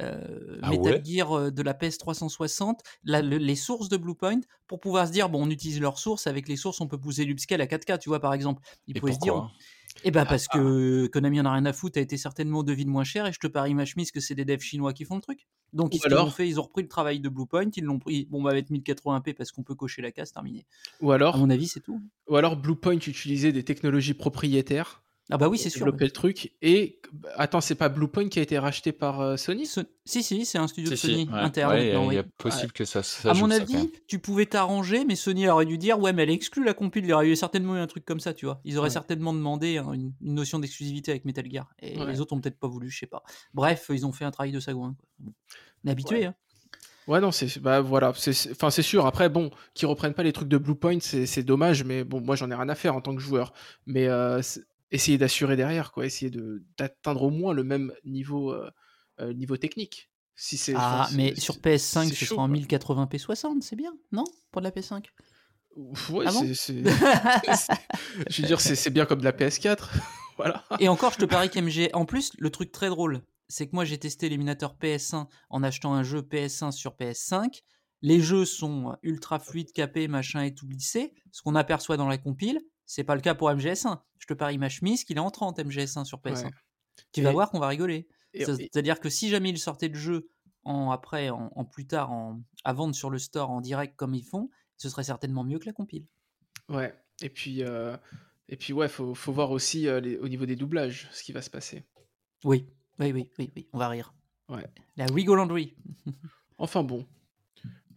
[0.01, 1.03] euh, Ah Metal ouais?
[1.05, 5.29] Gear de la PS 360, la- le- les sources de Bluepoint pour pouvoir se dire
[5.29, 8.09] bon on utilise leurs sources avec les sources on peut pousser l'upscale à 4K tu
[8.09, 8.63] vois par exemple.
[8.87, 9.51] Ils Et pouvaient se dire pourquoi?
[10.03, 13.03] eh ben parce que Konami en a rien à foutre a été certainement de moins
[13.03, 15.21] cher et je te parie ma chemise que c'est des devs chinois qui font le
[15.21, 15.47] truc.
[15.73, 18.41] Donc ils, ont fait ils ont repris le travail de Bluepoint ils l'ont pris bon
[18.41, 20.65] bah avec 1080p parce qu'on peut cocher la case terminé.
[21.01, 22.01] Ou à alors, mon avis c'est tout.
[22.27, 26.53] ou alors Bluepoint utilisait des technologies propriétaires ah bah oui c'est sûr développer le truc.
[26.61, 26.99] Et
[27.35, 29.65] attends, c'est pas Bluepoint qui a été racheté par euh, Sony?
[29.65, 31.39] So- Si, si, c'est un studio Si, de si, Sony ouais.
[31.39, 31.71] interne.
[31.73, 32.17] Ouais, il oui.
[32.37, 35.77] possible que ça, ça à mon ça, avis, tu pouvais t'arranger, mais Sony aurait dû
[35.77, 37.03] dire ouais, mais elle exclut la compile.
[37.05, 38.59] Il y aurait eu certainement eu un truc comme ça, tu vois.
[38.65, 38.93] Ils auraient Ouais.
[38.93, 41.67] certainement demandé hein, une, une notion d'exclusivité avec Metal Gear.
[41.81, 42.07] Et Ouais.
[42.11, 43.21] les autres ont peut-être pas voulu, je sais pas.
[43.53, 44.95] Bref, ils ont fait un travail de sagouin.
[44.97, 45.31] quoi.
[45.85, 46.25] On est habitué, Ouais.
[46.25, 46.35] hein.
[47.07, 49.07] Ouais, non, c'est bah voilà, c'est enfin c'est sûr.
[49.07, 52.35] Après, bon, qu'ils reprennent pas les trucs de Bluepoint, c'est c'est dommage, mais bon, moi
[52.35, 53.51] j'en ai rien à faire en tant que joueur.
[53.87, 54.61] Mais euh, c'est-
[54.91, 56.31] essayer d'assurer derrière, quoi, essayer
[56.77, 60.09] d'atteindre au moins le même niveau euh, niveau technique.
[60.35, 62.55] Si c'est Ah, enfin, mais sur c'est- PS5, c'est ce sera en quoi.
[62.57, 65.03] 1080p 60, c'est bien, non Pour de la PS5
[65.75, 66.53] Ouf, Ouais, Ah bon?
[66.55, 66.83] c'est-
[68.29, 69.89] je veux dire, c'est bien comme de la PS4,
[70.37, 70.63] voilà.
[70.79, 71.89] Et encore, je te parie qu'MG.
[71.93, 75.93] En plus, le truc très drôle, c'est que moi j'ai testé l'émulateur PS1 en achetant
[75.93, 77.61] un jeu PS1 sur PS5.
[78.01, 81.13] Les jeux sont ultra fluides, capés, machin et tout lissé.
[81.31, 82.59] Ce qu'on aperçoit dans la compile,
[82.91, 83.99] c'est pas le cas pour MGS1.
[84.17, 86.45] Je te parie ma chemise qu'il est en 30 MGS1 sur PS1.
[86.45, 86.51] Ouais.
[87.11, 88.07] Tu vas voir qu'on va rigoler.
[88.33, 90.29] Et- C'est-à-dire que si jamais ils sortaient le jeu
[90.63, 94.13] en après, en, en plus tard, en, à vendre sur le store en direct comme
[94.15, 96.05] ils font, ce serait certainement mieux que la compile.
[96.67, 96.93] Ouais.
[97.21, 97.95] Et puis euh,
[98.47, 101.31] et puis ouais, faut faut voir aussi euh, les- au niveau des doublages ce qui
[101.31, 101.85] va se passer.
[102.43, 102.67] Oui,
[102.99, 103.67] oui, oui, oui, oui.
[103.73, 104.13] on va rire.
[104.49, 104.65] Ouais.
[104.97, 105.75] La rigolanderie.
[106.57, 107.05] Enfin bon.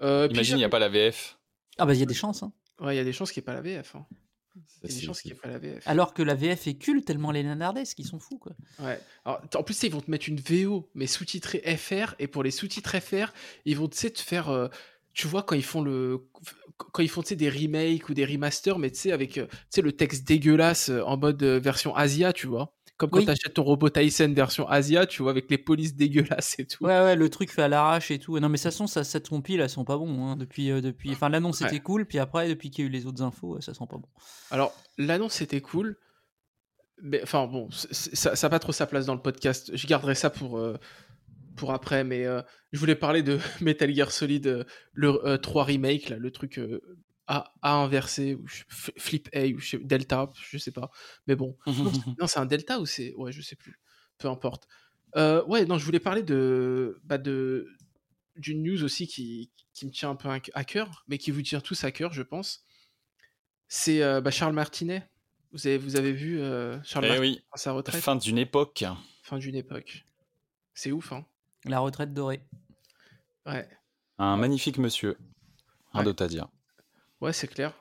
[0.03, 1.39] Euh, Imagine, il n'y a pas la VF.
[1.79, 2.43] Ah bah il y a des chances.
[2.43, 2.53] hein.
[2.81, 3.95] Ouais, il y a des chances qu'il n'y ait pas la VF.
[3.97, 4.07] hein.
[4.55, 5.83] Il y a C'est- des chances qu'il n'y ait pas la VF.
[5.87, 8.53] Alors que la VF est culte tellement les nanardesques, ils sont fous quoi.
[8.81, 9.01] Ouais.
[9.25, 12.43] Alors, t- en plus, ils vont te mettre une VO, mais sous-titrée FR, et pour
[12.43, 13.33] les sous-titres FR,
[13.65, 14.49] ils vont te faire.
[14.51, 14.69] euh,
[15.15, 16.27] tu vois, quand ils font le.
[16.77, 19.83] Quand ils font des remakes ou des remasters, mais tu sais, avec euh, tu sais,
[19.83, 22.75] le texte dégueulasse euh, en mode version Asia, tu vois.
[23.03, 23.25] Comme quand Oui.
[23.27, 26.85] t'achètes ton robot Tyson version Asia, tu vois, avec les polices dégueulasses et tout.
[26.85, 28.39] Ouais, ouais, le truc fait à l'arrache et tout.
[28.39, 30.25] Non, mais ça sent, ça, cette compile, elles sont pas bons.
[30.25, 31.11] Hein, depuis, euh, depuis...
[31.11, 31.67] Enfin, l'annonce Ouais.
[31.67, 33.97] était cool, puis après, depuis qu'il y a eu les autres infos, ça sent pas
[33.97, 34.07] bon.
[34.53, 35.97] Alors, l'annonce c'était cool.
[37.03, 39.73] Mais enfin, bon, ça n'a pas trop sa place dans le podcast.
[39.75, 40.77] Je garderai ça pour, euh,
[41.57, 42.05] pour après.
[42.05, 42.41] Mais euh,
[42.71, 46.61] je voulais parler de Metal Gear Solid, le euh, 3 remake, là, le truc
[47.35, 50.91] A, A inversé, ou Flip A, ou je sais- Delta, je sais pas.
[51.27, 51.57] Mais bon.
[52.21, 53.15] Non, c'est- un Delta ou c'est.
[53.15, 53.79] Ouais, je sais plus.
[54.19, 54.69] Peu importe.
[55.17, 57.01] Euh, ouais, non, je voulais parler de.
[57.05, 57.69] Bah, de
[58.37, 61.61] d'une news aussi qui, qui me tient un peu à cœur, mais qui vous tient
[61.61, 62.65] tous à cœur, je pense.
[63.69, 65.07] C'est euh, bah, Charles Martinet.
[65.53, 68.01] Vous avez, vous avez vu euh, Charles Eh Martinet oui, à sa retraite?
[68.03, 68.85] Fin d'une époque.
[69.23, 70.05] Fin d'une époque.
[70.75, 71.27] C'est ouf, hein
[71.67, 72.43] La retraite dorée.
[73.47, 73.69] Ouais,
[74.19, 75.19] Un magnifique monsieur.
[75.93, 76.05] Un Ouais.
[76.07, 76.49] d'autre à dire.
[77.23, 77.73] Ouais c'est clair.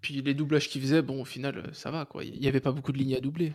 [0.00, 2.24] Puis les doublages qu'il faisait, bon, au final, euh, ça va, quoi.
[2.24, 3.52] Il n'y avait pas beaucoup de lignes à doubler.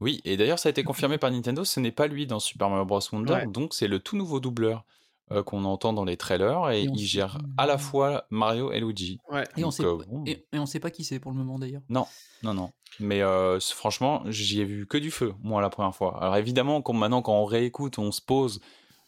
[0.00, 2.68] Oui, et d'ailleurs, ça a été confirmé par Nintendo, ce n'est pas lui dans Super
[2.70, 3.00] Mario Bros.
[3.12, 3.46] Wonder, Ouais.
[3.46, 4.84] donc c'est le tout nouveau doubleur
[5.32, 8.78] euh, qu'on entend dans les trailers, et il sait- gère à la fois Mario et
[8.80, 9.18] Luigi.
[9.28, 9.42] Ouais.
[9.56, 10.22] Et on, Donc, sait, euh, bon.
[10.24, 11.82] et, et on sait pas qui c'est pour le moment d'ailleurs.
[11.88, 12.06] Non,
[12.44, 12.70] non, non.
[13.00, 16.16] Mais euh, franchement, j'y ai vu que du feu, moi, la première fois.
[16.22, 18.60] Alors évidemment, quand, maintenant, quand on réécoute, on se pose,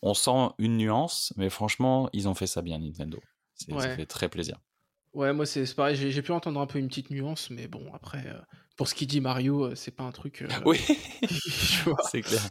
[0.02, 3.20] on sent une nuance, mais franchement, ils ont fait ça bien, Nintendo.
[3.54, 3.94] C'est- Ça Ouais.
[3.96, 4.58] fait très plaisir.
[5.14, 5.96] Ouais, moi, c'est c'est pareil.
[5.96, 8.38] J'ai j'ai pu entendre un peu une petite nuance, mais bon, après, euh,
[8.76, 10.42] pour ce qu'il dit Mario, euh, c'est pas un truc.
[10.42, 10.78] euh, Oui,
[12.10, 12.42] c'est clair.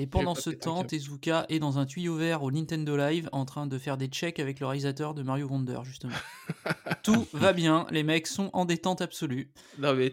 [0.00, 0.84] Et pendant ce temps.
[0.84, 4.38] Tezuka est dans un tuyau vert au Nintendo Live en train de faire des checks
[4.38, 6.14] avec le réalisateur de Mario Wonder, justement.
[7.02, 9.50] Tout va bien, les mecs sont en détente absolue.
[9.78, 10.12] Non, mais,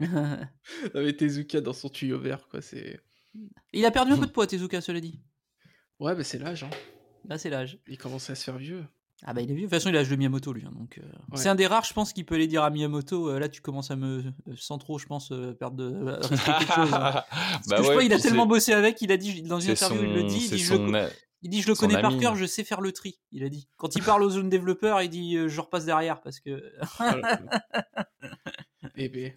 [0.00, 0.38] non,
[0.94, 2.62] mais Tezuka dans son tuyau vert, quoi.
[2.62, 3.00] C'est.
[3.74, 5.20] Il a perdu un peu de poids, Tezuka, cela dit.
[6.00, 6.70] Ouais, mais c'est l'âge, hein.
[7.28, 7.78] Là, c'est l'âge.
[7.86, 8.84] Il commence à se faire vieux.
[9.24, 9.66] Ah bah il est vieux.
[9.66, 10.64] De toute façon, il a l'âge de Miyamoto, lui.
[10.66, 11.36] hein, donc, euh, Ouais.
[11.36, 13.60] C'est un des rares, je pense, qui peut aller dire à Miyamoto, euh, là, tu
[13.60, 14.18] commences à me...
[14.48, 15.84] euh, Sans trop, je pense, euh, perdre de...
[15.92, 16.92] euh, risquer quelque chose.
[16.92, 17.22] hein.
[17.30, 19.84] Parce Bah que je crois a tellement bossé avec, il a dit, dans une c'est
[19.84, 21.08] interview, il le son- dit, il c'est dit, je le, son co- a-
[21.44, 22.20] il dit, je le son connais par ami.
[22.20, 23.68] cœur, je sais faire le tri, il a dit.
[23.76, 26.72] Quand il parle aux zones développeurs, il dit, euh, je repasse derrière, parce que...
[28.96, 29.32] Eh ben.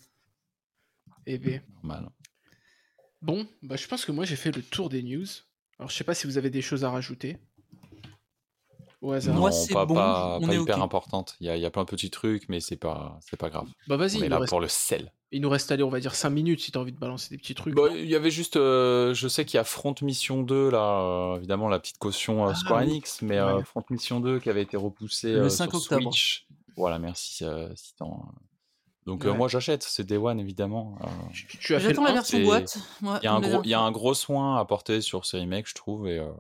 [1.28, 1.62] Eh ben.
[1.76, 2.10] Normal.
[3.22, 5.26] Bon, bah, je pense que moi, j'ai fait le tour des news.
[5.80, 7.38] Alors, je sais pas si vous avez des choses à rajouter.
[9.14, 9.36] Hasard.
[9.36, 10.84] Moi, non, c'est pas, bon, pas, on pas est hyper ok.
[10.84, 11.36] importante.
[11.40, 13.50] Il y a, il y a plein de petits trucs, mais c'est pas, c'est pas
[13.50, 13.68] grave.
[13.88, 15.12] Bah, vas-y, On est là reste- pour le sel.
[15.32, 17.38] il nous reste, allez, on va dire 5 minutes si t'as envie de balancer des
[17.38, 17.76] petits trucs.
[17.76, 21.02] Bah, il y avait juste, euh, je sais qu'il y a Front Mission 2, là,
[21.02, 22.82] euh, évidemment, la petite caution euh, Ah, Square.
[22.82, 23.64] Enix, mais euh, Ouais.
[23.64, 26.02] Front Mission 2 qui avait été repoussé Le euh, 5 sur octobre.
[26.14, 26.48] Switch.
[26.78, 28.26] Voilà, merci, euh, Citan.
[29.06, 29.38] Donc, euh, Ouais.
[29.38, 30.98] moi, j'achète, c'est Day One, évidemment.
[31.04, 32.78] Euh, Tu, tu- tu as fait J'attends la version boîte.
[33.04, 35.26] Il y, a un la gros, il y a un gros soin à porter sur
[35.28, 36.08] ces remakes, je trouve.
[36.08, 36.32] Et, euh,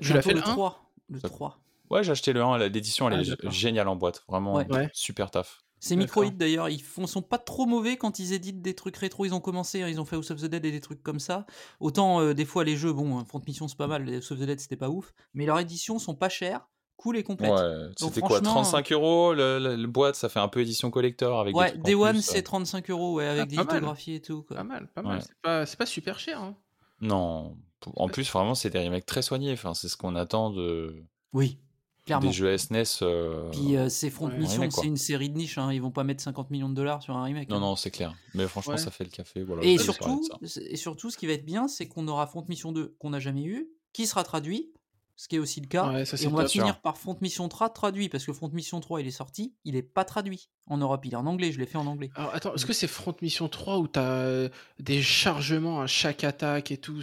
[0.00, 0.90] Tu l'as fait le le 1 3.
[1.10, 1.58] Le Ça- 3.
[1.90, 4.24] Ouais, j'ai acheté le 1, l'édition, elle Ah, est géniale en boîte.
[4.28, 4.90] Vraiment, Ouais.
[4.92, 5.62] Super taf.
[5.80, 6.22] C'est D'accord.
[6.24, 9.24] Microïd d'ailleurs, ils font, sont pas trop mauvais quand ils éditent des trucs rétro.
[9.26, 11.20] Ils ont commencé, hein, ils ont fait House of the Dead et des trucs comme
[11.20, 11.46] ça.
[11.78, 14.42] Autant euh, des fois les jeux, bon, Front Mission c'est pas mal, House of the
[14.42, 16.66] Dead c'était pas ouf, mais leurs éditions sont pas chères,
[16.96, 17.52] cool et complètes.
[17.52, 20.90] Ouais, c'était quoi franchement- 35 euros le, le- le boîte Ça fait un peu édition
[20.90, 22.42] collector avec des Ouais, en Day One c'est euh.
[22.42, 24.42] 35 euros, ouais, avec Ah, des lithographies et tout.
[24.42, 24.56] Quoi.
[24.56, 25.18] Pas mal, pas mal.
[25.18, 25.22] Ouais.
[25.24, 26.40] C'est pas, c'est pas super cher.
[26.42, 26.56] Hein.
[27.00, 27.56] Non,
[27.94, 29.52] en plus, vraiment, c'est des remakes très soignés.
[29.52, 31.60] Enfin, c'est ce qu'on attend de Oui,
[32.08, 32.26] clairement.
[32.26, 32.84] des jeux SNES.
[33.02, 34.38] euh, Puis euh, c'est Front Ouais.
[34.38, 37.02] Mission, c'est une série de niche, hein, ils vont pas mettre 50 millions de dollars
[37.02, 37.48] sur un remake.
[37.48, 37.60] Non, hein.
[37.60, 38.14] non, c'est clair.
[38.34, 38.78] Mais franchement, Ouais.
[38.78, 39.42] ça fait le café.
[39.44, 40.22] Voilà, Et surtout,
[40.60, 43.20] et surtout, ce qui va être bien, c'est qu'on aura Front Mission 2 qu'on n'a
[43.20, 44.70] jamais eu, qui sera traduit,
[45.16, 45.90] ce qui est aussi le cas.
[45.92, 48.50] Ouais, ça, Et c'est on va finir par Front Mission 3 traduit, parce que Front
[48.52, 51.50] Mission 3 il est sorti, il est pas traduit en Europe, il est en anglais,
[51.50, 52.10] je l'ai fait en anglais.
[52.14, 54.48] Alors attends, est-ce que c'est Front Mission 3 où t'as euh,
[54.78, 57.02] des chargements à chaque attaque et tout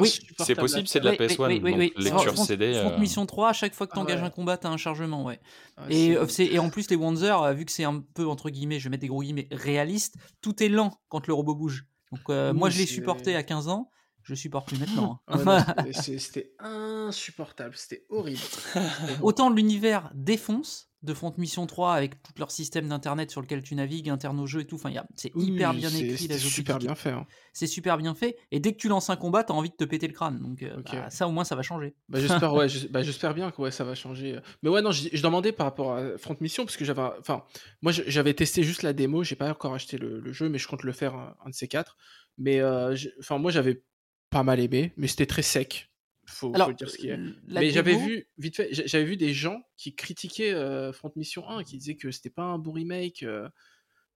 [0.00, 0.12] Oui.
[0.38, 1.46] C'est possible, c'est de la Oui, oui, PS1.
[1.48, 1.92] oui, oui, donc oui.
[1.96, 2.74] lecture Front, CD.
[2.74, 4.26] Front euh, Mission 3, à chaque fois que Ah tu engages ouais.
[4.26, 5.40] un combat, t'as un chargement, ouais.
[5.76, 8.50] Ah, Et, euh, et en plus, les Wanzer, euh, vu que c'est un peu, entre
[8.50, 11.86] guillemets, je vais mettre des gros guillemets, réaliste, tout est lent quand le robot bouge.
[12.12, 13.90] Donc euh, Oui, moi, je l'ai supporté à 15 ans,
[14.30, 15.20] je supporte plus maintenant.
[15.28, 15.42] hein.
[15.44, 18.40] Ah ouais, c'était- c'est- insupportable, c'était horrible.
[19.22, 23.74] Autant l'univers défonce de Front Mission 3 avec tout leur système d'internet sur lequel tu
[23.74, 24.74] navigues, interne au jeu et tout.
[24.74, 26.18] Enfin, c'est Oui, hyper bien c'est- écrit.
[26.18, 27.08] c'était super bien fait.
[27.10, 27.26] hein.
[27.54, 28.36] C'est super bien fait.
[28.50, 30.38] Et dès que tu lances un combat, t'as envie de te péter le crâne.
[30.40, 31.94] Donc euh, bah, ça, au moins, ça va changer.
[32.10, 34.38] Bah, j'espère ouais, bah, j'espère bien que ouais, ça va changer.
[34.62, 37.44] Mais ouais, non, je, je demandais par rapport à Front Mission parce que j'avais, enfin,
[37.80, 40.68] moi j'avais testé juste la démo, j'ai pas encore acheté le, le jeu, mais je
[40.68, 41.96] compte le faire un, un de ces quatre.
[42.36, 43.82] Mais euh, enfin, moi j'avais
[44.30, 45.90] pas mal aimé, mais c'était très sec.
[46.26, 47.18] Faut, Alors, faut dire ce qui est.
[47.48, 51.12] la mais j'avais vu, vite fait, j'a- j'avais vu des gens qui critiquaient euh, Front
[51.16, 53.22] Mission 1, qui disaient que c'était pas un bon remake.
[53.24, 53.48] euh.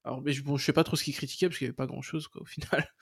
[0.04, 1.76] Alors, mais je, bon, je sais pas trop ce qu'ils critiquaient parce qu'il y avait
[1.76, 2.88] pas grand chose quoi au final.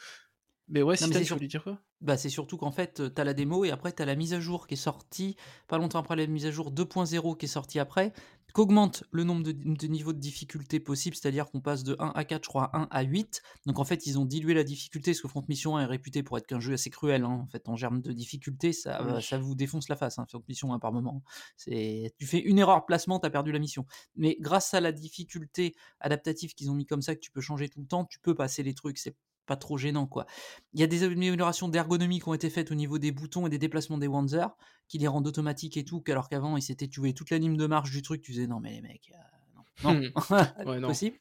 [0.69, 1.11] Mais ouais, tu c'est
[1.49, 1.79] dire quoi?
[2.01, 4.41] Bah, c'est surtout qu'en fait, euh, t'as la démo et après, t'as la mise à
[4.41, 5.37] jour qui est sortie,
[5.69, 8.13] pas longtemps après la mise à jour 2.0 qui est sortie après.
[8.53, 12.25] Qu'augmente le nombre de, de niveaux de difficulté possible, c'est-à-dire qu'on passe de 1 à
[12.25, 13.43] 4, je crois, à 1 à 8.
[13.67, 16.23] Donc en fait, ils ont dilué la difficulté, parce que Front Mission 1 est réputé
[16.23, 19.23] pour être qu'un jeu assez cruel, hein, en fait, en germe de difficulté, ça, Oui.
[19.23, 21.23] ça vous défonce la face, hein, Front Mission 1 par moment.
[21.57, 23.87] C'est, tu fais une erreur placement, t'as perdu la mission.
[24.17, 27.69] Mais grâce à la difficulté adaptative qu'ils ont mis comme ça, que tu peux changer
[27.69, 30.26] tout le temps, tu peux passer les trucs, c'est pas trop gênant, quoi.
[30.72, 33.51] Il y a des améliorations d'ergonomie qui ont été faites au niveau des boutons et
[33.51, 34.49] des déplacements des Wanzer,
[34.88, 37.66] qui les rendent automatiques et tout, alors qu'avant, ils s'étaient, tu voyais toute l'anime de
[37.66, 40.11] marche du truc, tu disais non, mais les mecs, euh, non, non,
[40.66, 40.88] Ouais, non.
[40.88, 41.18] possible.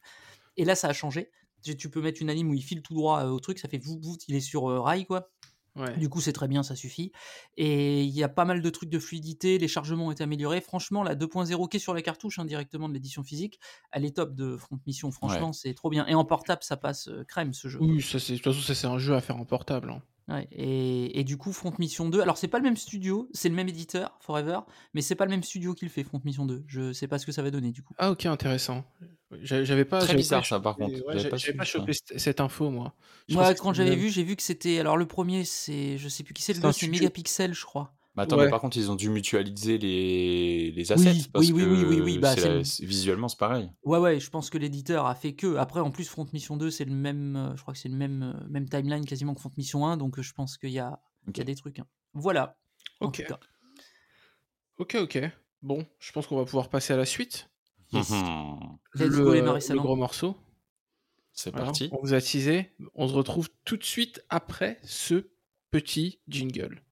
[0.57, 1.31] Et là, ça a changé.
[1.63, 3.67] Tu tu peux mettre une anime où il file tout droit euh, au truc, ça
[3.67, 5.29] fait vous, vous, il est sur euh, rail, quoi.
[5.75, 5.97] Ouais.
[5.97, 7.11] Du coup, c'est très bien, ça suffit.
[7.55, 10.59] Et il y a pas mal de trucs de fluidité, les chargements ont été améliorés.
[10.59, 13.59] Franchement, la 2.0 qui est sur la cartouche hein, directement de l'édition physique,
[13.93, 15.11] elle est top de Front Mission.
[15.11, 16.05] Franchement, c'est trop bien.
[16.07, 17.79] Et en portable, ça passe euh, crème ce jeu.
[17.81, 19.91] Oui, ça, de toute façon, ça, c'est un jeu à faire en portable.
[19.91, 20.01] hein.
[20.27, 23.49] Ouais, et, et du coup, Front Mission 2, alors c'est pas le même studio, c'est
[23.49, 24.59] le même éditeur, Forever,
[24.93, 26.63] mais c'est pas le même studio qui le fait, Front Mission 2.
[26.67, 27.93] Je sais pas ce que ça va donner du coup.
[27.97, 28.85] Ah, ok, intéressant.
[29.41, 29.99] J'avais pas.
[30.01, 31.07] Très bizarre, pas ça, par chopé- contre.
[31.07, 31.63] ouais, J'avais pas suivi ça.
[31.65, 32.93] chopé cette, info, moi.
[33.29, 34.79] Moi, quand j'avais vu, j'ai vu que c'était.
[34.79, 35.97] Alors le premier, c'est.
[35.97, 36.99] Je sais plus qui c'est, le C'est un 2, c'est studio.
[36.99, 37.93] Megapixel, je crois.
[38.15, 38.45] Mais attends, Ouais.
[38.45, 41.11] mais par contre, ils ont dû mutualiser les, les assets.
[41.11, 42.35] Oui, parce oui, oui, que oui, oui, oui, bah,
[42.81, 43.71] visuellement, c'est pareil.
[43.83, 45.55] Ouais, ouais, je pense que l'éditeur a fait que.
[45.55, 47.35] Après, en plus, Front Mission 2, c'est le même.
[47.37, 49.95] euh, Je crois que c'est le même, euh, même timeline quasiment que Front Mission 1,
[49.95, 51.79] donc euh, je pense qu'il y a, il y a des trucs.
[51.79, 51.87] hein.
[52.13, 52.57] Voilà.
[52.99, 53.17] en Ok.
[53.17, 53.39] tout cas.
[54.77, 55.19] Ok, ok.
[55.61, 57.49] Bon, je pense qu'on va pouvoir passer à la suite.
[57.93, 58.09] Yes.
[58.09, 58.77] Mhm.
[58.95, 60.35] Let's le, go, les le gros morceau.
[61.33, 61.87] C'est Voilà, parti.
[61.93, 62.71] On vous a teasé.
[62.95, 65.29] On se retrouve tout de suite après ce
[65.69, 66.83] petit jingle.